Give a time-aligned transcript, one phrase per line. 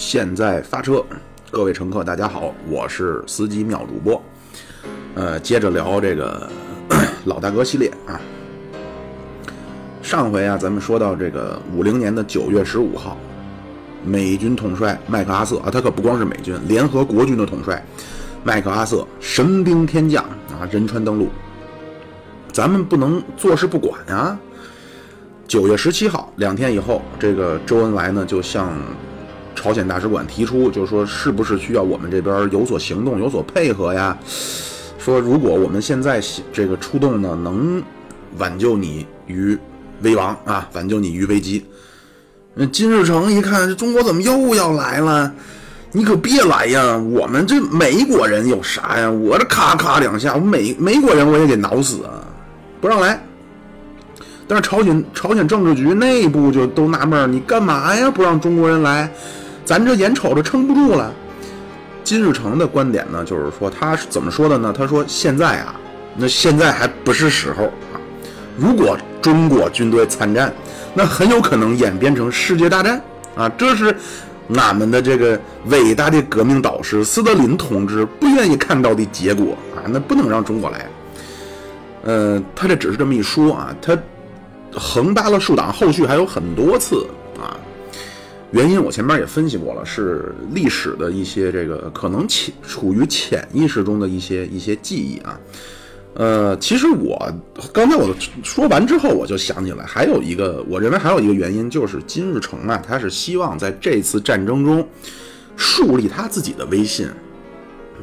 [0.00, 1.04] 现在发车，
[1.50, 4.20] 各位乘客大家好，我是司机妙主播。
[5.14, 6.48] 呃，接着聊这个
[7.26, 8.18] 老大哥系列啊。
[10.00, 13.18] 上回啊，咱们说到这个五零年的九月十五号，
[14.02, 17.84] 美军统帅麦克阿瑟啊，他可不光是美军，联合国军的统帅
[18.42, 21.28] 麦克阿瑟神兵天降啊，仁川登陆。
[22.50, 24.40] 咱们不能坐视不管啊。
[25.46, 28.72] 九月十七号，两天以后，这个周恩来呢就向
[29.60, 34.16] 朝鲜大使馆提出，就是说，是不是需要我们这边有所行动、有所配合呀？
[34.98, 36.18] 说如果我们现在
[36.50, 37.82] 这个出动呢，能
[38.38, 39.58] 挽救你于
[40.00, 41.62] 危亡啊，挽救你于危机。
[42.54, 45.30] 那金日成一看，这中国怎么又要来了？
[45.92, 46.96] 你可别来呀！
[46.96, 49.10] 我们这美国人有啥呀？
[49.10, 52.24] 我这咔咔两下，我美美国人我也给挠死啊！
[52.80, 53.22] 不让来。
[54.46, 58.10] 但是朝鲜朝鲜政治局内部就都纳闷你干嘛呀？
[58.10, 59.12] 不让中国人来？
[59.70, 61.14] 咱这眼瞅着撑不住了。
[62.02, 64.74] 金日成的观点呢，就是说他是怎么说的呢？
[64.76, 65.76] 他说现在啊，
[66.16, 67.94] 那现在还不是时候啊。
[68.58, 70.52] 如果中国军队参战，
[70.92, 73.00] 那很有可能演变成世界大战
[73.36, 73.48] 啊。
[73.50, 73.94] 这是
[74.56, 79.86] 俺们的这个伟大的革命导师斯大林同志不愿意看到的结果啊。
[79.86, 80.84] 那不能让中国来。
[82.02, 83.96] 呃，他这只是这么一说啊，他
[84.72, 87.06] 横扒了竖挡，后续还有很多次。
[88.52, 95.38] 原因我前面也分析过了，是历史的一些这个可能潜处于潜意识中的一些一些记忆啊。
[96.14, 97.32] 呃，其实我
[97.72, 98.12] 刚才我
[98.42, 104.84] 说完之后，我就想起来，还有一个我认为还有一个原因，就是金日成啊，他是希望在这次战争中
[105.56, 107.08] 树立他自己的威信。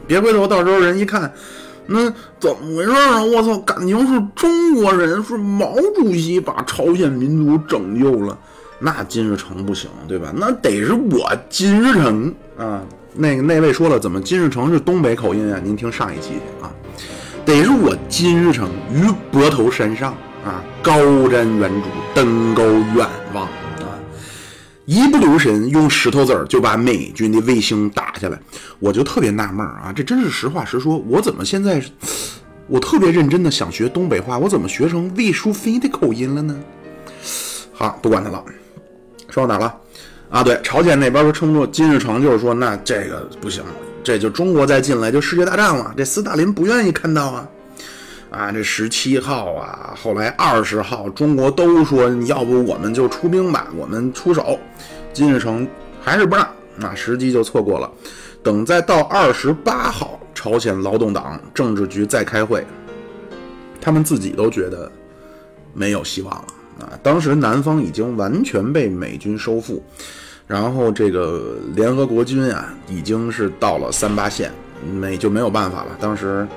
[0.08, 1.30] 别回头到时候人一看，
[1.88, 2.10] 那
[2.40, 3.22] 怎么回事啊？
[3.22, 8.40] 我操，感情是中国人，是毛主席把朝鲜民族拯救了。
[8.80, 10.32] 那金日成不行，对吧？
[10.36, 12.84] 那得是我金日成啊！
[13.16, 15.60] 那个那位说了，怎么金日成是东北口音啊？
[15.64, 16.72] 您听上一期去啊，
[17.44, 20.14] 得是我金日成于泊头山上
[20.46, 21.84] 啊，高瞻远瞩，
[22.14, 23.98] 登高远望啊，
[24.86, 28.40] 一不留神用石头子儿就把美军的卫星打下来，
[28.78, 29.92] 我就特别纳闷啊！
[29.96, 31.84] 这真是实话实说，我怎么现在
[32.68, 36.56] 我特别认真的想学东北话，我怎么学成魏淑妃的口音了呢？
[37.74, 38.44] 好，不管他了。
[39.38, 39.74] 到哪了？
[40.32, 43.64] 啊，对，朝鲜那边说撑不住，金日成就是说，那这个不行，
[44.04, 45.94] 这就中国再进来就世界大战了。
[45.96, 47.48] 这斯大林不愿意看到啊，
[48.32, 54.60] 啊，这十七号啊，后来二十号，中国都说，要不我们就出兵吧，我们出手。
[55.14, 55.68] 金日成
[56.02, 57.90] 还是不让，那时机就错过了。
[58.44, 62.66] 等再到二十八号，朝鲜劳动党政治局再开会，
[63.80, 64.92] 他们自己都觉得
[65.74, 66.48] 没有希望了。
[66.80, 69.84] 啊，当时南方已经完全被美军收复，
[70.46, 74.52] 然后这个联合国军啊，已经是到了三八线，
[74.94, 75.98] 没就没有办法了。
[76.00, 76.48] 当时，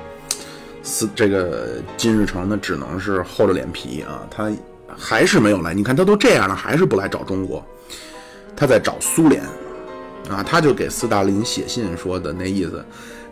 [0.83, 4.51] 是这个金日成呢，只能是厚着脸皮啊，他
[4.97, 5.73] 还是没有来。
[5.73, 7.65] 你看他都这样了，还是不来找中国，
[8.55, 9.43] 他在找苏联，
[10.29, 12.83] 啊，他就给斯大林写信说的那意思。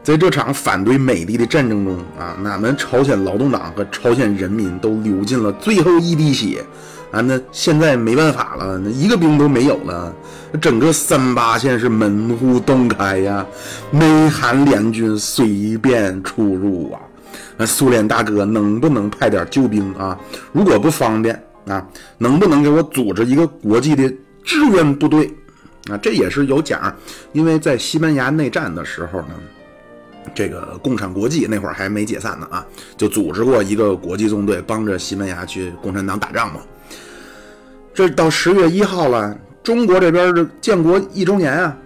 [0.09, 6.66] 在这场反对美帝的战争中啊，俺们朝鲜劳动党和朝鲜人民都流尽了最后一滴血
[7.12, 7.22] 啊！
[7.22, 10.12] 那现在没办法了，那一个兵都没有了，
[10.59, 13.46] 整个三八线是门户洞开呀，
[13.92, 17.00] 美韩联军随便出入啊！
[17.56, 20.18] 那苏联大哥能不能派点救兵啊？
[20.52, 21.88] 如果不方便啊，
[22.18, 24.12] 能不能给我组织一个国际的
[24.44, 25.31] 支援部队
[25.88, 25.96] 啊？
[26.02, 26.92] 这也是有讲，
[27.31, 29.36] 因为在西班牙内战的时候呢。
[30.34, 32.66] 这个共产国际那会儿还没解散呢啊，
[32.98, 36.62] 就组织过一个国际纵队，帮着西班牙去共产党打仗嘛。
[37.94, 41.78] 这到十月一号了，中国这边的建国一周年啊，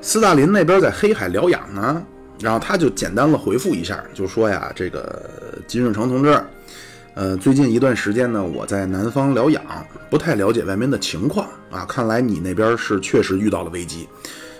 [0.00, 2.02] 斯大林那边在黑海疗养呢，
[2.40, 5.22] 然后他就简单的回复一下，就说呀，这个
[5.68, 6.42] 金日成同志，
[7.14, 9.62] 呃，最近一段时间呢，我在南方疗养，
[10.08, 14.08] 不太了解外面的情况啊，看来你那边是确实遇到了危机，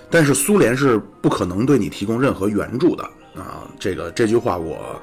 [0.09, 3.03] 但是苏联是不可能对你提供任何援助的。
[3.35, 5.01] 啊，这个这句话我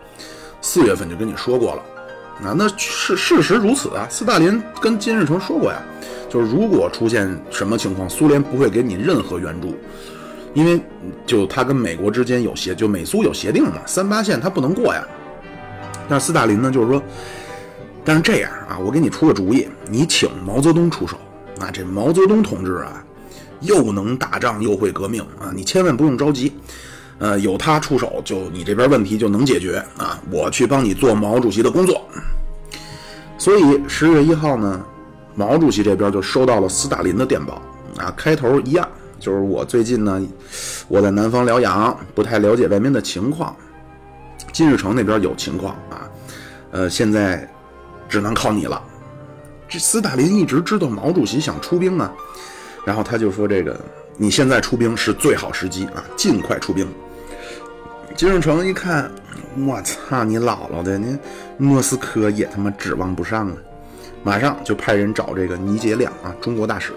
[0.61, 1.83] 四月份就跟你说过了，
[2.49, 4.07] 啊，那事事实如此啊。
[4.11, 5.81] 斯大林跟金日成说过呀，
[6.29, 9.77] 就是如果出现什么情况，苏联不会给你任何援助，
[10.53, 10.81] 因为
[11.27, 15.03] 就他跟美国之间有协，就美苏有协定嘛，三八线他不能过呀。
[16.09, 17.03] 但是斯大林呢，就是说，
[18.05, 21.17] 但是这样啊，我给你出个主意，你请毛泽东出手
[21.61, 23.05] 啊，这毛泽东同志啊，
[23.61, 26.53] 又能打仗又会革命啊，你千万不用着急。
[27.19, 30.23] 呃，有他出手，就你这边问题就能解决啊！
[30.31, 32.07] 我去帮你做毛主席的工作。
[33.37, 34.85] 所以十月一号呢，
[35.35, 37.61] 毛主席这边就收到了斯大林的电报
[37.99, 38.89] 啊，开头一样
[39.19, 40.21] 就是我最近呢，
[40.87, 43.55] 我在南方疗养，不太了解外面的情况。
[44.53, 46.09] 金日成那边有情况啊，
[46.71, 47.49] 呃，现在
[48.09, 48.81] 只能靠你了。
[49.69, 52.13] 这斯大林一直知道毛主席想出兵啊，
[52.85, 53.79] 然后他就说：“这个
[54.17, 56.89] 你现在出兵是最好时机啊，尽快出兵。”
[58.17, 59.09] 金日成一看，
[59.57, 61.17] 我操，你姥姥的，你
[61.57, 63.55] 莫斯科也他妈指望不上啊！
[64.25, 66.93] 马上就派人找这个倪杰亮啊，中国大使，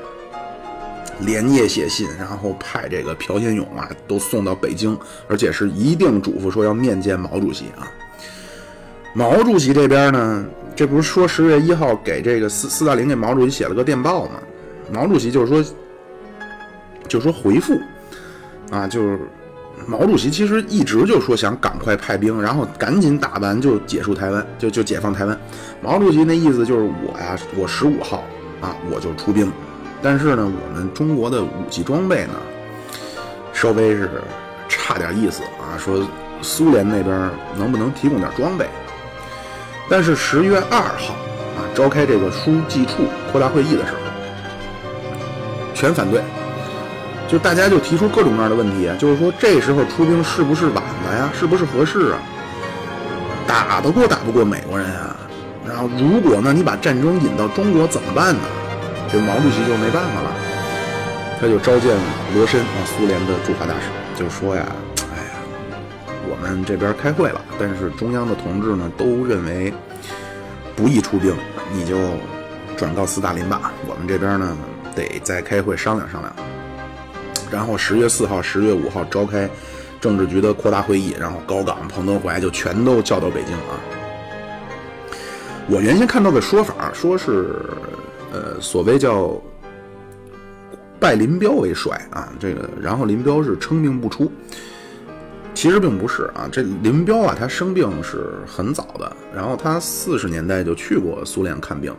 [1.19, 4.97] 连夜写信，然后派这个朴先勇啊，都送到北京，
[5.27, 7.85] 而且是一定嘱咐说要面见毛主席啊。
[9.13, 14.39] 毛主席这边呢，这不是说十月一号给这个斯斯大林给毛主席写了个电报吗？
[14.91, 15.73] 毛主席就是说，
[17.07, 17.79] 就说回复
[18.71, 19.19] 啊，就是。
[19.87, 25.37] 毛主席其实一直就说想赶快派兵，然后赶紧打完就结束台湾，就就解放台湾。
[25.81, 28.23] 毛主席那意思就是我呀，我十五号
[28.61, 29.51] 啊我就出兵，
[30.01, 32.33] 但是呢，我们中国的武器装备呢，
[33.53, 34.09] 稍微是
[34.69, 36.05] 差点意思啊，说
[36.41, 38.67] 苏联那边能不能提供点装备？
[39.89, 41.15] 但是十月二号
[41.57, 43.99] 啊，召开这个书记处扩大会议的时候，
[45.73, 46.21] 全反对。
[47.31, 51.29] 就大家就提出各种各样的问题，就是说这时候出兵是不是晚了呀？
[51.33, 52.19] 是不是合适啊？
[53.47, 55.15] 打得过打不过美国人啊？
[55.65, 58.41] 然后如果呢，你把战争引到中国怎么办呢？
[59.09, 60.35] 这毛主席就没办法了，
[61.39, 61.97] 他就召见
[62.35, 64.65] 罗申啊，苏联的驻华大使，就说呀，
[65.13, 65.31] 哎呀，
[66.29, 69.73] 我们这边开会了，但是中央的同志呢都认为
[70.75, 71.33] 不宜出兵，
[71.73, 71.97] 你就
[72.75, 74.57] 转告斯大林吧，我们这边呢
[74.93, 76.33] 得再开会商量商量。
[77.51, 79.49] 然后十月四号、十月五号召开
[79.99, 83.77] 政治局的扩大会议，然后高岗、彭德怀就全都叫到北京啊。
[85.69, 87.53] 我原先看到的说法说是，
[88.33, 89.39] 呃，所谓叫
[90.99, 94.31] 拜林彪为帅啊，这个然后林彪是称病不出。
[95.53, 101.93] 其实并不是啊，这林彪啊，他生病是很早的，然后他四十年代就去过苏联看病。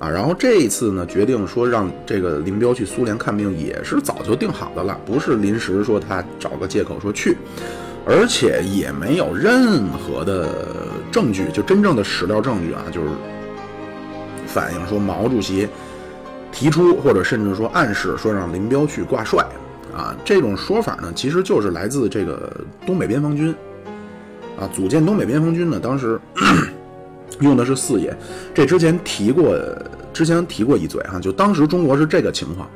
[0.00, 7.36] 啊，然后这一次呢，决定说让这个林彪去苏联看病，也是早就定好的了，不是临时说他找个借口说去，
[8.06, 10.48] 而且也没有任何的
[11.12, 13.08] 证据，就真正的史料证据啊，就是
[14.46, 15.68] 反映说毛主席
[16.50, 19.44] 提出或者甚至说暗示说让林彪去挂帅
[19.94, 22.50] 啊，这种说法呢，其实就是来自这个
[22.86, 23.54] 东北边防军
[24.58, 26.18] 啊，组建东北边防军呢，当时。
[27.40, 28.16] 用的是四野，
[28.54, 29.56] 这之前提过，
[30.12, 32.68] 之前提过一嘴哈，就当时中国是这个情况：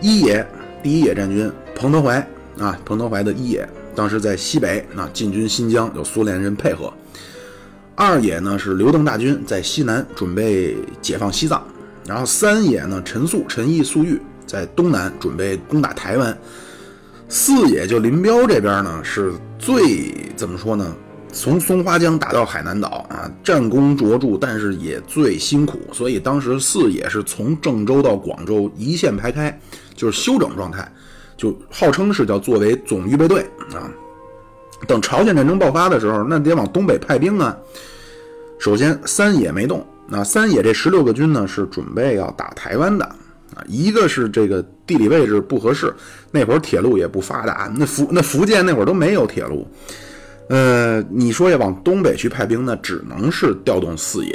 [0.00, 0.46] 一野
[0.82, 2.16] 第一野战军彭德怀
[2.58, 6.92] 啊，彭德怀的一野当时在西北啊进军新疆，有苏联人配合；
[7.94, 11.58] 二野呢是刘邓大军在西南准备解放西藏；
[12.06, 16.32] 然后三野呢陈粟、陈毅、粟裕在东南准备攻打台湾；
[17.28, 20.94] 四野就林彪这边呢是最怎么说呢？
[21.36, 29.56] 从松花江打到海南岛啊，战功卓著，但是也最辛苦，所以当时四野是从郑州到广州一线排开，
[29.94, 30.90] 就是休整状态，
[31.36, 33.42] 就号称是叫作为总预备队
[33.74, 33.84] 啊。
[34.88, 37.54] 等朝鲜战争爆发的时候，那得往东北派兵啊。
[38.58, 43.04] 首先三野没动，那三野这十六个军呢是准备要打台湾的
[43.54, 45.94] 啊，一个是这个地理位置不合适，
[46.30, 49.68] 那会儿铁路也不发达，那福那福建那会儿都没有铁路。
[50.48, 54.32] 呃，你说要往东北去派兵呢，只能是调动四野，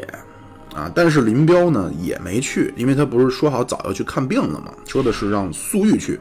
[0.76, 4.74] 啊，但是林彪呢也没去，因为他不是说好早要去看病了吗？
[4.86, 6.20] 说的是让粟裕去。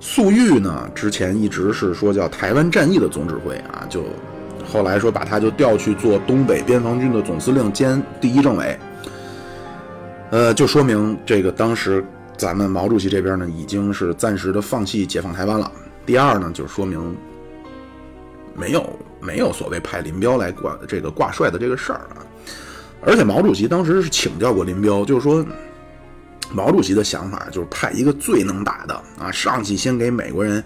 [0.00, 4.02] 粟裕呢之前一直是说叫台湾战役的总指挥啊，就
[4.66, 8.78] 后来说把他就调去做东北边防军的总司令兼第一政委。
[10.30, 12.02] 呃，就说明这个当时
[12.38, 15.70] 咱们毛主席这边呢已经是暂时的放弃解放台湾了。
[16.06, 17.14] 第二呢，就说明。
[18.54, 22.22] 没有没有所谓派林彪来挂这个挂帅的这个事儿啊，
[23.00, 25.44] 而且毛主席当时是请教过林彪，就是说
[26.52, 30.62] 毛主席的想法就是派一个最能打的啊，上去先给美国人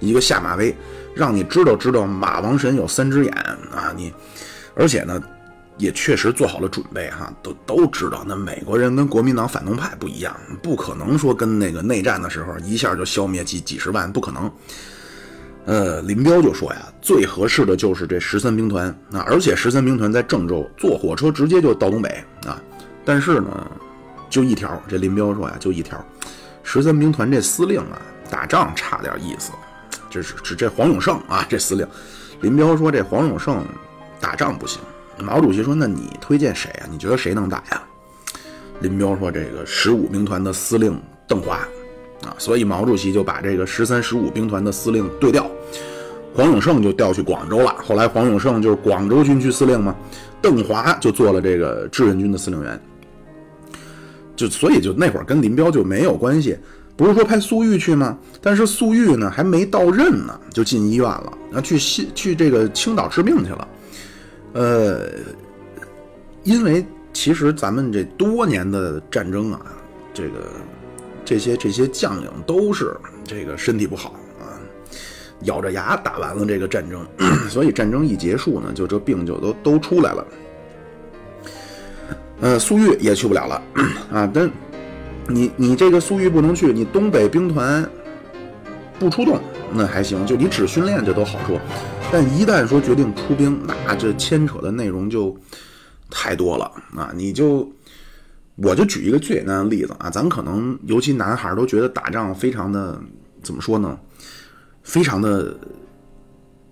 [0.00, 0.74] 一个下马威，
[1.14, 3.34] 让你知道知道马王神有三只眼
[3.72, 4.12] 啊，你
[4.74, 5.22] 而且呢
[5.76, 14.50] 也确实做好了准备哈，都都知道那美国人跟国民党反动派不一样，不可能说跟那个内战的时候一下就消灭几几十万，不可能。
[15.66, 22.60] 呃，林彪就说呀，最合适的就是这十三兵团啊，而且十三兵团在郑州坐火车直接就到东北啊。
[23.04, 23.70] 但是呢，
[24.28, 26.02] 就一条，这林彪说呀，就一条，
[26.62, 29.52] 十三兵团这司令啊，打仗差点意思。
[30.10, 31.86] 这是指这黄永胜啊，这司令。
[32.40, 33.64] 林彪说这黄永胜
[34.20, 34.80] 打仗不行。
[35.18, 36.86] 毛主席说，那你推荐谁啊？
[36.90, 37.82] 你觉得谁能打呀？
[38.80, 41.56] 林彪说这个十五兵团的司令邓华
[42.24, 45.50] 啊，所以毛主席就把这个十三、十五兵团的司令对调，
[46.34, 47.74] 黄永胜就调去广州了。
[47.78, 49.94] 后来黄永胜就是广州军区司令嘛，
[50.42, 52.80] 邓华就做了这个志愿军的司令员。
[54.34, 56.58] 就所以就那会儿跟林彪就没有关系，
[56.96, 58.18] 不是说派粟裕去吗？
[58.42, 63.68] 但是粟裕呢还没到任呢，就进医院了，然后去西去这个青岛治病去了。
[64.54, 65.08] 呃，
[66.42, 69.60] 因为其实咱们这多年的战争啊，
[70.12, 70.48] 这个
[71.24, 74.16] 这些这些将领都是这个身体不好，
[75.44, 77.06] 咬着牙打完了这个战争，
[77.48, 80.26] 所以战争一结束呢，就这病就都都出来了。
[82.40, 83.62] 呃，粟裕也去不了了
[84.12, 84.30] 啊！
[84.34, 84.50] 但
[85.28, 87.88] 你你这个粟裕不能去，你东北兵团
[88.98, 89.40] 不出动
[89.72, 91.58] 那还行，就你只训练这都好说。
[92.12, 95.34] 但一旦说决定出兵，那这牵扯的内容就
[96.10, 97.10] 太多了啊！
[97.14, 97.70] 你就
[98.56, 103.00] 我就举一个最简单的例子啊，咱可能尤其男孩都觉得打仗非常的
[103.42, 103.98] 怎么说呢？
[104.84, 105.52] 非常的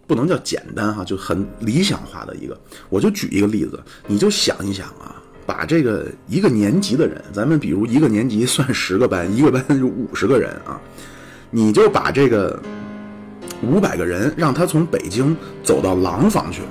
[0.06, 2.56] 不能叫简单哈，就很理想化的一个。
[2.88, 5.16] 我就举一个例子，你就想一想啊。
[5.44, 10.80] 把这个一个年级的人，咱们比如一个年级算十个班，一个班就五十个人啊，
[11.50, 12.62] 你就把这个
[13.60, 16.62] 五百个人让他从北京走到廊坊去，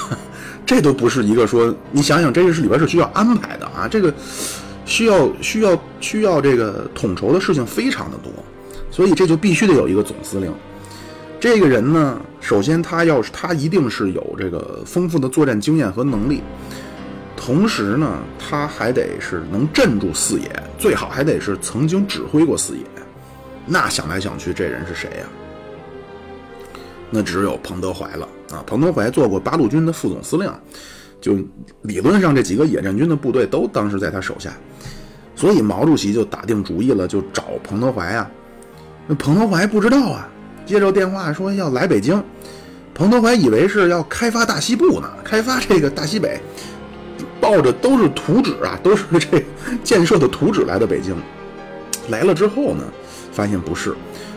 [0.66, 4.12] 这都不是一个说你想想，这个是里边是需要安排的啊，这个
[4.84, 8.30] 需要需要需要这个统筹的事情非常的多，
[8.96, 10.50] 所以这就必须得有一个总司令。
[11.38, 16.40] 这个人呢，首先他要是他一定是有这个丰富的作战经验和能力。
[17.36, 22.84] 同时呢，他还得是能镇住四野，最好还得是曾经指挥过四野。
[23.66, 25.26] 那想来想去，这人是谁呀？
[27.10, 28.64] 那只有彭德怀了啊！
[28.66, 30.50] 彭德怀做过八路军的副总司令，
[31.20, 31.36] 就
[31.82, 34.54] 理论上这几个野战军的部队都当时在他手下，
[35.34, 38.30] 所以毛主席就打定主意了，就找彭德怀啊。
[39.06, 40.28] 那彭德怀不知道啊，
[40.64, 42.22] 接着电话说要来北京，
[42.94, 46.40] 彭德怀以为是要开发大西部呢，开发这个大西北。
[47.40, 49.44] 抱着都是图纸啊，都是这
[49.84, 51.14] 建设的图纸来的北京。
[52.08, 52.82] 来了之后呢，
[53.30, 53.94] 发现不是，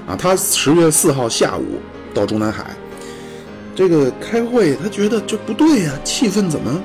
[0.08, 1.80] 啊，他十月四号下午
[2.14, 2.66] 到中南海，
[3.74, 6.80] 这个开会，他觉得这不对呀，气氛怎么？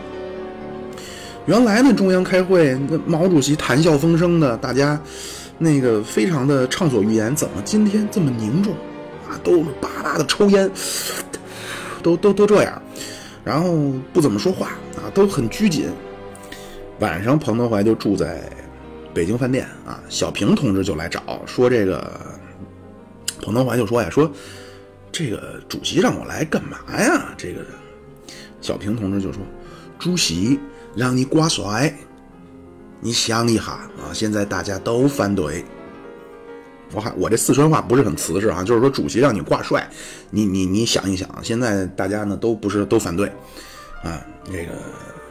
[1.47, 4.99] 原来呢，中央开会，那毛主席谈笑风生的，大家
[5.59, 8.75] 那个非常的畅所欲言，怎么今天这么凝重？
[9.29, 10.71] 啊，都巴巴的抽烟，
[12.03, 12.83] 都都都这样，
[13.43, 15.09] 然后不怎么说话啊。
[15.15, 15.89] 都很拘谨。
[17.01, 18.43] 晚上，彭德怀就住在
[19.13, 20.01] 北京饭店啊。
[20.09, 22.21] 小平同志就来找，说这个
[23.43, 24.31] 彭德怀就说呀，说
[25.13, 27.35] 这个主席让我来干嘛呀？
[27.37, 27.61] 这个
[28.61, 29.41] 小平同志就说，
[29.99, 30.59] 主席
[30.95, 31.95] 让你挂帅，
[33.05, 35.63] 你想一下啊，现在大家都反对。
[36.95, 39.87] 我还我这四川话不是很瓷实啊，就是说主席让你挂帅，
[40.31, 43.29] 你你你想一想，现在大家呢都不是都反对。
[44.03, 44.73] 啊，这个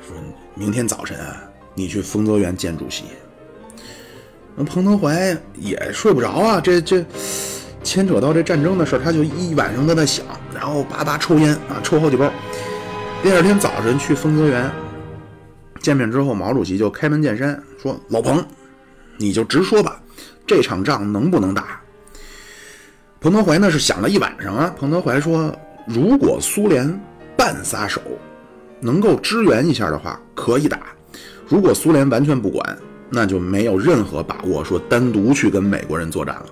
[0.07, 0.15] 说
[0.53, 1.41] 明天早晨啊，
[1.73, 3.05] 你去丰泽园见主席。
[4.55, 7.03] 那彭德怀也睡不着啊，这这
[7.81, 12.31] 牵扯到这战争的事他就一晚上在那想，然后叭叭抽烟啊，抽好几包。
[13.23, 14.69] 第二天早晨去丰泽园
[15.83, 18.43] 见面之后，毛主席就开门见山说：“老彭，
[19.17, 20.01] 你就直说吧，
[20.47, 21.79] 这场仗能不能打？”
[23.21, 24.73] 彭德怀呢是想了一晚上啊。
[24.79, 26.99] 彭德怀说：“如果苏联
[27.37, 28.01] 半撒手。”
[28.85, 30.77] 能够支援一下的话，可以打；
[31.47, 32.77] 如果苏联完全不管，
[33.09, 36.47] 那就没有任何把握说单独去跟美国人作战了。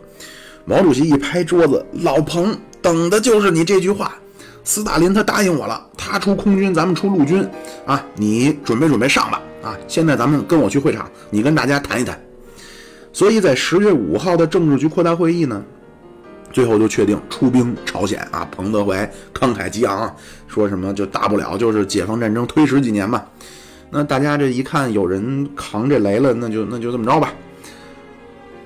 [0.63, 4.15] 毛主席一拍桌子：“老彭，等的就是你这句话。
[4.63, 7.47] 斯大林他答应我了，他出空军，咱们出陆军
[7.85, 8.05] 啊！
[8.15, 9.41] 你准备准备上吧！
[9.63, 12.19] 啊，现在咱们跟我去会场，你跟大家谈一谈。”
[13.13, 15.63] 所以在十月五号的政治局扩大会议呢。
[16.53, 18.45] 最后就确定出兵朝鲜啊！
[18.51, 20.13] 彭德怀慷慨激昂，
[20.47, 23.25] 说什么就大不了就是解放战争推迟几年吧。
[23.89, 27.33] 那大家这一看有人扛这雷了，那就那就这么着吧。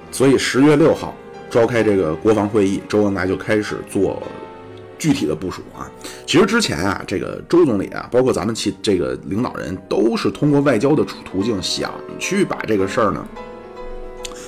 [0.10, 1.16] 所以十月六号
[1.48, 4.22] 召开这个国防会议，周恩来就开始做
[4.98, 5.90] 具体的部署啊。
[6.26, 13.26] 其实之前啊，这个周总理啊，包括咱们其这个领导人，都是通过外交的途径想去把这个事儿呢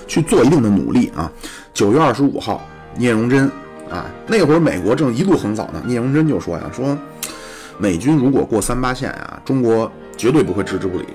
[0.07, 1.31] 去做一定的努力啊。
[1.73, 2.61] 九月二十五号。
[2.99, 3.47] 聂荣臻
[3.91, 5.79] 啊，那会儿美国正一路横扫呢。
[5.85, 6.97] 聂荣臻就说呀：“说
[7.77, 11.05] 美军如果过三八线啊，中国绝对不会置之不理。”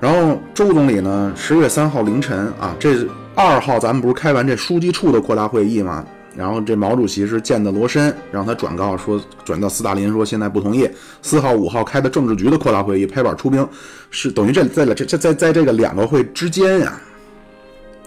[0.00, 6.04] 然后周总理呢，十月三号凌晨啊，这二号咱们不是开完这书记处的扩大会议吗？
[6.38, 10.88] 然后这毛主席是见的罗申，让他转告说，转到斯大林说现在不同意。
[11.20, 13.68] 四号、五号开的政治局的扩大会议，拍板出兵，
[14.08, 16.96] 是等于这在了这这在在这个两个会之间呀。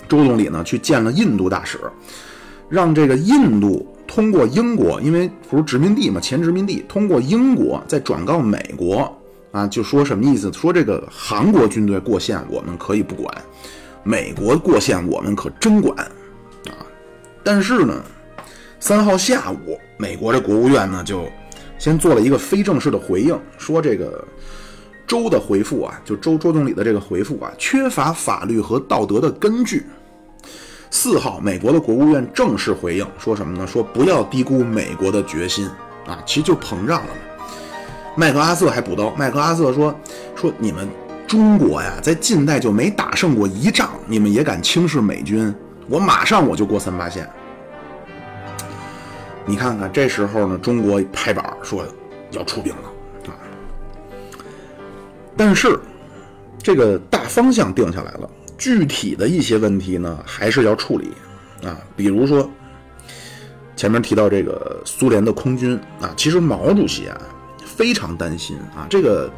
[0.08, 1.78] 周总理呢去见了印度大使，
[2.70, 9.14] 让这个印度通过英国，因为不是殖民地嘛，前殖民地，通过英国再转告美国
[9.52, 10.50] 啊，就说什么意思？
[10.54, 13.30] 说这个韩国军队过线我们可以不管，
[14.04, 15.98] 美国过线我们可真管
[16.70, 16.80] 啊！
[17.44, 18.02] 但是呢，
[18.82, 21.26] 三号下午，美国的国务院呢就
[21.78, 24.28] 先做了一个非正式的回应，说这个。
[25.08, 29.86] 周的回复啊，就周周总理的这个回复啊，缺乏法律和道德的根据。
[30.90, 33.68] 四号，美国的国务院正式回应说什么呢？
[33.68, 35.68] 说不要低估美国的决心
[36.08, 37.46] 啊，其实就膨胀了嘛。
[38.16, 39.94] 麦克阿瑟还补刀，麦克阿瑟说
[40.34, 40.88] 说你们
[41.28, 45.54] 中国呀，在近代就没打胜过一仗，你们也敢轻视美军？
[45.90, 47.30] 我马上我就过三八线。
[49.46, 51.86] 你看看这时候呢，中国拍板说
[52.32, 53.36] 要出兵了啊。
[55.36, 55.80] 但是，
[56.60, 61.12] 这个大方向定下来了，具体的一些问题呢，还是要处理
[61.64, 61.80] 啊。
[61.96, 62.48] 比如说，
[63.76, 67.20] 前面提到这个苏联的空军啊，其实毛主席啊
[67.66, 68.86] 非常担心啊。
[68.90, 69.32] 这个，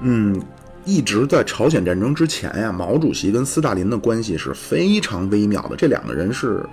[0.00, 0.40] 嗯，
[0.86, 6.64] 一直在朝鲜战争之前呀，毛主席跟斯大林的关系是非常微妙的，这两个人是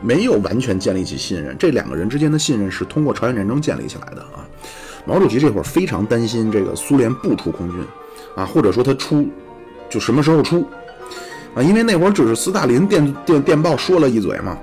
[0.00, 4.46] 没有完全建立起信任，这两个人之间的信任是通过朝鲜战争建立起来的啊。
[5.04, 7.80] 毛主席这会儿非常担心这个苏联不出空军，
[8.36, 9.26] 啊，或者说他出，
[9.88, 10.66] 就什么时候出，
[11.54, 14.58] 啊，因为那会儿只是斯大林电电电报说了一嘴嘛，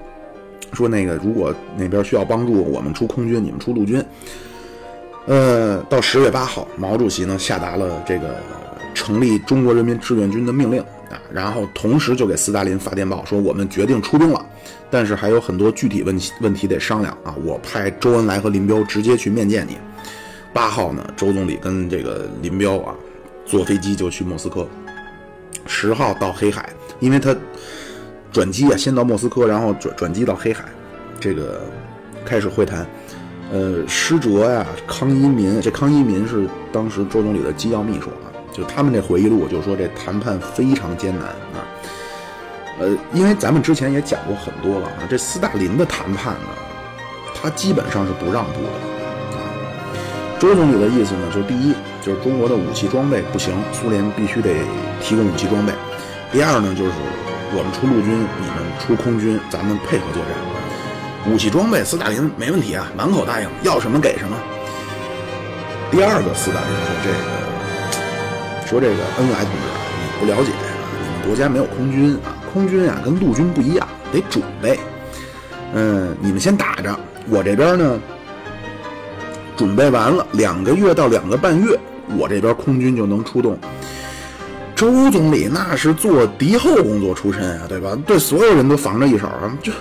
[0.74, 4.04] 说那个如果那边需要帮助，我们出空军，你们出陆军。
[5.26, 8.36] 呃，到十月八号，毛主席呢下达了这个
[8.94, 14.46] 成立中国人民志愿军的命令啊，然后同时就给斯大林发电报说我们决定出兵了，
[14.90, 19.78] 但是还有很多具体问题问题得商量啊，我派周恩来和林彪直接去面见你。
[20.54, 22.96] 八号呢，周总理跟这个林彪啊，
[23.46, 24.68] 坐飞机就去莫斯科。
[25.66, 27.36] 十号到黑海，因为他
[28.32, 30.64] 转机啊，先到莫斯科，然后转转机到黑海，
[31.20, 31.62] 这个
[32.24, 32.86] 开始会谈。
[33.52, 41.65] 呃，施哲呀，康一民，这康一民是当时周总理的机要秘书啊，就他们这回忆录就说这谈判非常艰难啊。
[42.80, 46.50] 呃，因为咱们之前也讲过很多了啊，这斯大林的谈判呢，
[47.34, 48.70] 他基本上是不让步的。
[50.38, 54.52] 周总理的意思呢，就是第一，就是中国的武器装备不行，苏联必须得
[55.02, 55.72] 提供武器装备；
[56.32, 56.92] 第二呢，就是
[57.56, 58.12] 我们出陆军，
[58.42, 60.36] 你们出空军，咱们配合作战。
[61.32, 64.38] 武器装备，斯大林没问题啊，满口答应，要什么给什么。
[65.90, 69.66] 第二个，斯大林说这个，说这个恩来同志，
[69.98, 74.80] 你不了解，你们国家没有空军啊，空军啊跟陆军不一样，得准备。
[75.74, 76.98] 嗯，你们先打着，
[77.30, 78.00] 我这边呢。
[79.58, 81.78] 准备完了，两个月到两个半月，
[82.18, 83.58] 我这边空军就能出动。
[84.74, 87.98] 周总理那是做敌后工作出身啊，对吧？
[88.06, 89.58] 对所有人都防着一手啊。
[89.62, 89.72] 就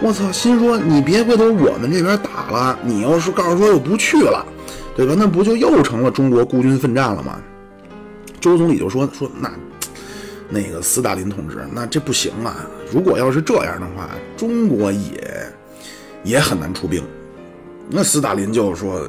[0.00, 4.44] 我操，心说你别回头我们这边打了，你要是告诉说又不去了，
[4.96, 5.14] 对吧？
[5.16, 7.38] 那不就又成了中国孤军奋战了吗？
[8.40, 9.50] 周总理就说说那
[10.48, 12.66] 那个斯大林同志，那这不行啊！
[12.90, 15.52] 如果要是这样的话，中国也
[16.24, 17.02] 也很难出兵。
[17.90, 19.06] 那斯大林就说：“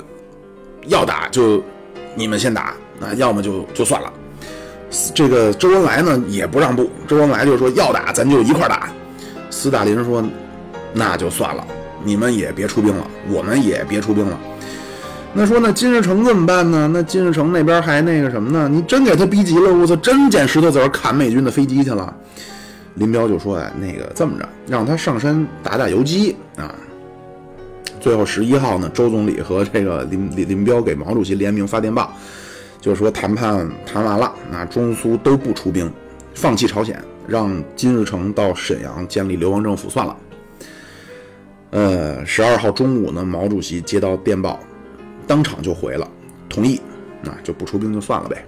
[0.87, 1.63] 要打就
[2.15, 4.11] 你们先打，那要么就就算了。”
[5.13, 8.89] 这个周恩来呢也不让步，周恩来就说：“要打咱就一块打。”
[9.49, 10.23] 斯大林说
[10.93, 11.65] ：“那就算了，
[12.03, 14.39] 你们也别出兵了，我们也别出兵了。”
[15.31, 16.89] 那说那金日成怎么办呢？
[16.91, 18.67] 那金日成那边还那个什么呢？
[18.67, 22.13] 你真给他逼急了，我操，真捡石头子砍美军的飞机去了。
[22.95, 26.73] 林彪就说：“哎，那个这么着，让他上山打打游击啊。”
[28.01, 32.11] 最后十一号呢，周总理和这个林林林彪给毛主席联名发电报，
[32.81, 35.89] 就是说谈判谈完了，那中苏都不出兵，
[36.33, 40.17] 放弃朝鲜，让金日成到沈阳建立流亡政府算了。
[41.69, 44.59] 呃，十二号中午呢，毛主席接到电报，
[45.29, 46.09] 当场就回了，
[46.49, 46.81] 同意，
[47.21, 48.43] 那就不出兵就算了呗。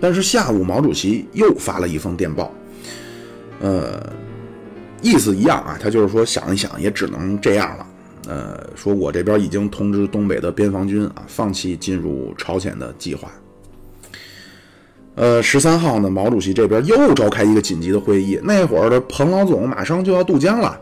[0.00, 2.52] 但是下午毛主席又发了一封电报，
[3.60, 4.12] 呃，
[5.00, 7.86] 意思一样啊，他就是说想一想，也只能这样了。
[8.26, 13.30] 呃，说我这边已经通知东北的边防军啊，放弃进入朝鲜的计划。
[15.14, 18.40] 呃，十三号呢，毛主席这边又召开一个紧急的会议。
[18.42, 20.80] 那会儿的彭老总马上就要渡江了，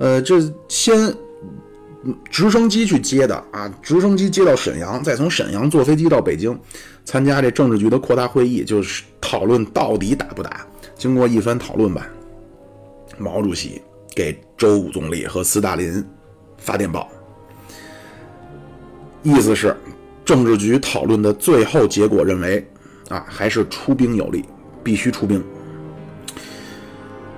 [0.00, 1.14] 呃，这先
[2.30, 6.58] 直升机去接的啊，直升机接到沈阳，再从沈阳坐飞机到北京，
[7.04, 10.66] 参加这政治局的扩大会议，就是讨论到底打不打。
[10.96, 12.06] 经过一番讨论吧，
[13.18, 13.80] 毛主席
[14.14, 16.04] 给周总理和斯大林。
[16.56, 17.10] 发电报，
[19.22, 19.76] 意思是
[20.24, 22.66] 政治局讨论的最后结果认为，
[23.10, 24.46] 啊，还是出兵有利，
[24.82, 25.44] 必须出兵。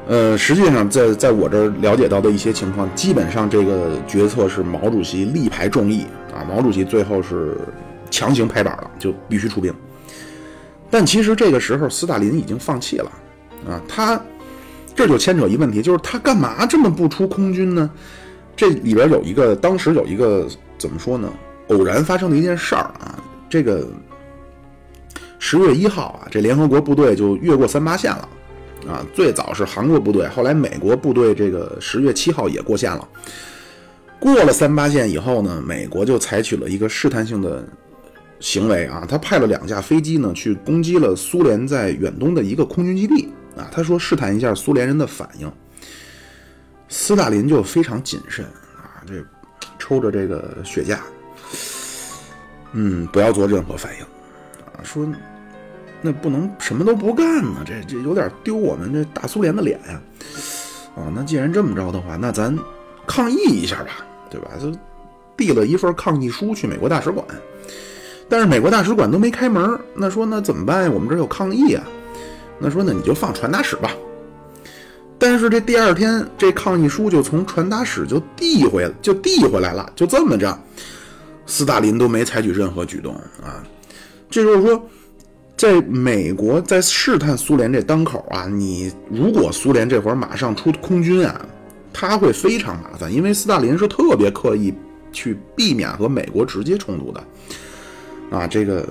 [0.09, 7.57] 呃，实际上在在我这儿了解到的一些情况，基本上这个决策是毛主席力排众议啊，毛主席最后是
[8.11, 9.75] 强行拍板了，就必须出兵。
[10.89, 13.11] 但其实这个时候，斯大林已经放弃了
[13.69, 14.21] 啊，他
[14.95, 17.91] 这就牵扯一问题，就是他干嘛这么不出空军呢？
[18.55, 20.47] 这里边有一个，当时有一个
[20.79, 21.29] 怎么说呢？
[21.69, 23.19] 偶然发生的一件事儿啊，
[23.51, 23.85] 这个
[25.41, 28.29] 十月一号啊，这联合国部队就越过三八线了。
[28.89, 33.09] 啊，最早是韩国部队，后来美国部队这个十月七号也过线了。
[34.19, 37.63] 过了三八线以后呢，美国就采取了一个试探性的
[38.41, 45.51] 行为啊，他派了两架飞机呢去攻击了苏联在远东的一个空军基地啊，他说试探一下苏联人的反应。
[46.89, 48.45] 斯大林就非常谨慎
[48.77, 49.15] 啊，这
[49.79, 50.99] 抽着这个雪茄，
[52.73, 54.03] 嗯，不要做任何反应
[54.73, 55.07] 啊，说。
[56.07, 60.01] 那不能什么都不干呢，这这有点丢我们这大苏联的脸呀！
[60.95, 62.57] 啊，那既然这么着的话，那咱
[63.09, 64.51] 抗议一下吧，对吧？
[64.61, 64.71] 就
[65.37, 67.27] 递了一份抗议书去美国大使馆，
[68.29, 69.77] 但是美国大使馆都没开门。
[69.97, 70.91] 那说那怎么办呀？
[70.95, 71.83] 我们这有抗议啊！
[72.61, 73.91] 那说那你就放传达室吧。
[75.19, 80.57] 但是这第二天，这抗议书就从传达室就递回就递回来了，就这么着，
[81.47, 83.65] 斯大林都没采取任何举动啊！
[84.31, 84.89] 这就是说。
[85.57, 91.47] 在美国在试探苏联这当口啊，你如果苏联这会儿马上出空军啊，
[91.93, 94.75] 他会非常麻烦，因为斯大林是特别刻意
[95.13, 97.25] 去避免和美国直接冲突的。
[98.31, 98.87] 啊，这个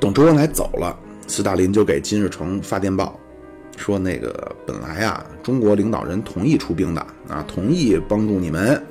[0.00, 3.20] 等周恩来走了，斯大林就给金日成发电报，
[3.76, 8.82] 说那个本来啊，中国领导人同意出兵的啊，同意帮助你们，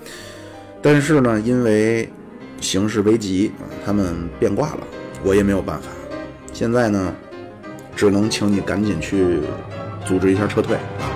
[0.79, 2.07] 但是呢，因为
[2.59, 3.51] 形势危急，
[3.83, 4.87] 他们变卦了，
[5.23, 5.89] 我也没有办法。
[6.53, 7.15] 现在呢，
[7.95, 9.41] 只能请你赶紧去
[10.05, 11.09] 组织一下撤退啊，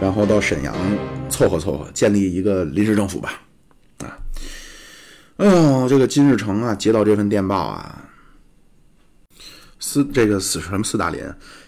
[0.00, 0.74] 然后到沈阳
[1.30, 3.40] 凑合凑合，建立一个临时政府吧。
[3.98, 4.18] 啊，
[5.38, 8.04] 哎呦，这个金日成啊，接到这份电报啊，
[9.78, 11.22] 斯这个死什么斯大林，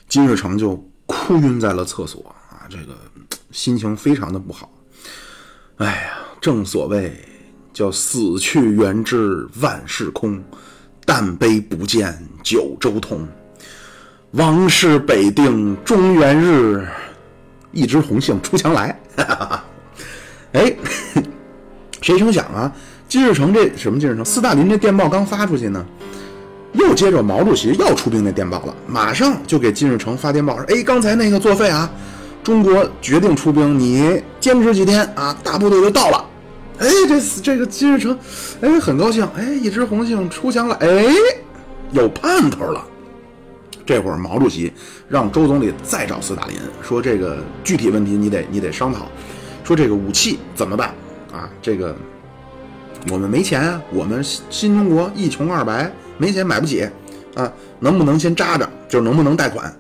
[0.09, 0.77] 金日成就
[1.07, 2.95] 哭晕在了厕所啊，这个
[3.51, 4.71] 心情非常的不好。
[5.77, 7.17] 哎呀，正所谓
[7.73, 10.43] 叫死去元知万事空。
[11.05, 13.27] 但悲不见九州同，
[14.33, 16.87] 王师北定中原日，
[17.73, 18.99] 一枝红杏出墙来。
[20.53, 20.75] 哎，
[22.01, 22.73] 谁成想啊？
[23.09, 24.25] 金日成这什么金日成？
[24.25, 25.85] 斯大林这电报刚发出去呢，
[26.75, 31.91] 又接着毛主席要出兵那电报了，马上就给金日成发电报说：“哎，刚才那个作废啊，
[32.45, 36.25] 中国决定出兵，你坚持几天啊，大部队就到了。”
[36.81, 38.19] 哎，这这个金日成，
[38.63, 41.15] 哎，很高兴，哎，一枝红杏出墙来，哎，
[41.93, 42.85] 有盼头了。
[43.85, 44.73] 这会儿毛主席
[45.09, 49.09] 让周总理再找斯大林，说这个具体问题你得你得商讨，
[49.63, 50.95] 说这个武器怎么办
[51.33, 51.51] 啊？
[51.61, 51.95] 这个
[53.11, 56.89] 我们没钱啊，我们新中国一穷二白，没钱买不起
[57.35, 58.69] 啊，能不能先扎着？
[58.89, 59.71] 就能不能贷款？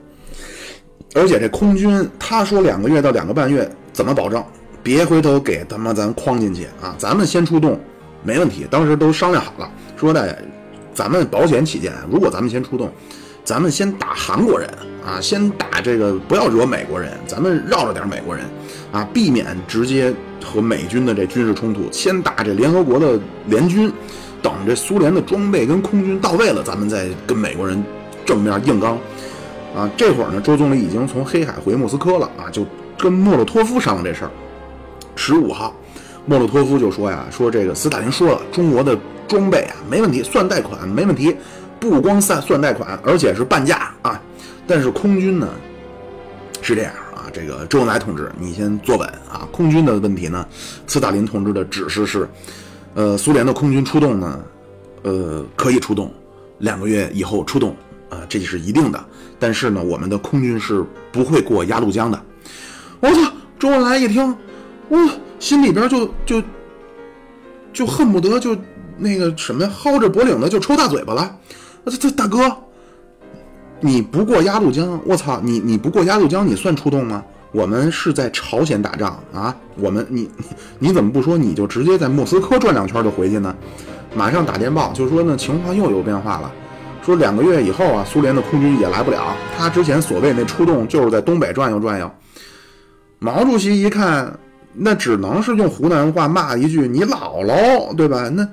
[1.14, 4.44] 而且这空军，他说两个月到两个半月，怎么保证？
[4.82, 6.94] 别回头给他妈咱框进去啊！
[6.96, 7.78] 咱们先出动，
[8.22, 8.66] 没问题。
[8.70, 10.38] 当时都商量好了，说的
[10.94, 12.90] 咱们保险起见，如果咱们先出动，
[13.44, 14.68] 咱们先打韩国人
[15.04, 18.44] 啊，先打这个，不要惹美国人，咱们绕着点美国人
[18.92, 20.12] 啊，避免直接
[20.44, 21.90] 和美军的这军事冲突。
[21.92, 23.92] 先打这联合国的联军，
[24.42, 27.82] 等这苏联的装备跟空军到位了，咱们再跟美国人
[28.24, 28.98] 正面硬刚
[29.76, 29.88] 啊！
[29.96, 32.66] 这会儿呢，周总理已经从黑海回莫斯科了啊，就
[32.98, 34.30] 跟莫洛托夫商量这事儿。
[35.16, 35.74] 十五号，
[36.26, 41.36] 莫洛托夫就说呀：“说这个斯大林说了，中国的装备啊没问题，算贷款没问题，
[41.78, 44.20] 不光算算贷款，而且是半价啊。
[44.66, 45.48] 但是空军呢
[46.62, 49.48] 是这样啊，这个周恩来同志，你先坐稳啊。
[49.50, 50.46] 空军的问题呢，
[50.86, 52.28] 斯大林同志的指示是，
[52.94, 54.44] 呃，苏联的空军出动呢，
[55.02, 56.12] 呃，可以出动，
[56.58, 57.74] 两个月以后出动
[58.08, 59.04] 啊，这是一定的。
[59.38, 62.20] 但是呢，我们的空军是不会过鸭绿江的。
[63.00, 63.32] 我操！
[63.58, 64.34] 周恩来一听。”
[64.90, 64.98] 我
[65.38, 66.42] 心里边就就
[67.72, 68.56] 就恨不得就
[68.98, 71.36] 那个什么薅着脖领子就抽大嘴巴了。
[71.86, 72.54] 这这大哥，
[73.80, 77.24] 你不过鸭绿江，我操你你不过鸭绿江，你算出动吗？
[77.52, 80.28] 我们是在朝鲜打仗啊，我们你
[80.78, 83.56] 你怎么不说你就直接在莫斯科转两圈就回去呢？
[84.14, 86.52] 马上打电报就说呢情况又有变化了，
[87.06, 92.10] 说两个月以后啊，苏联的空军也来不了，他之前所谓那出动就是在东北转悠转悠。
[93.20, 94.36] 毛主席一看。
[94.72, 98.28] 那只能是用湖南话骂一句“你姥姥”，对吧？
[98.28, 98.48] 那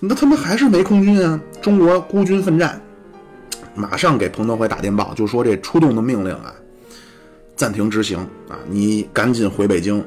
[0.00, 1.40] 那他妈还是没空军啊！
[1.60, 2.80] 中国孤军奋战，
[3.74, 6.52] 马上给彭德怀打电报，就说这出动的命令啊，
[7.54, 10.04] 暂停执行啊，你赶紧回北京。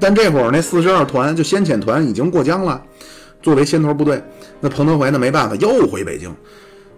[0.00, 2.82] 但这会儿那四十二团就先遣团已经过江了，
[3.42, 4.22] 作为先头部队，
[4.58, 6.34] 那彭德怀呢没办法又回北京。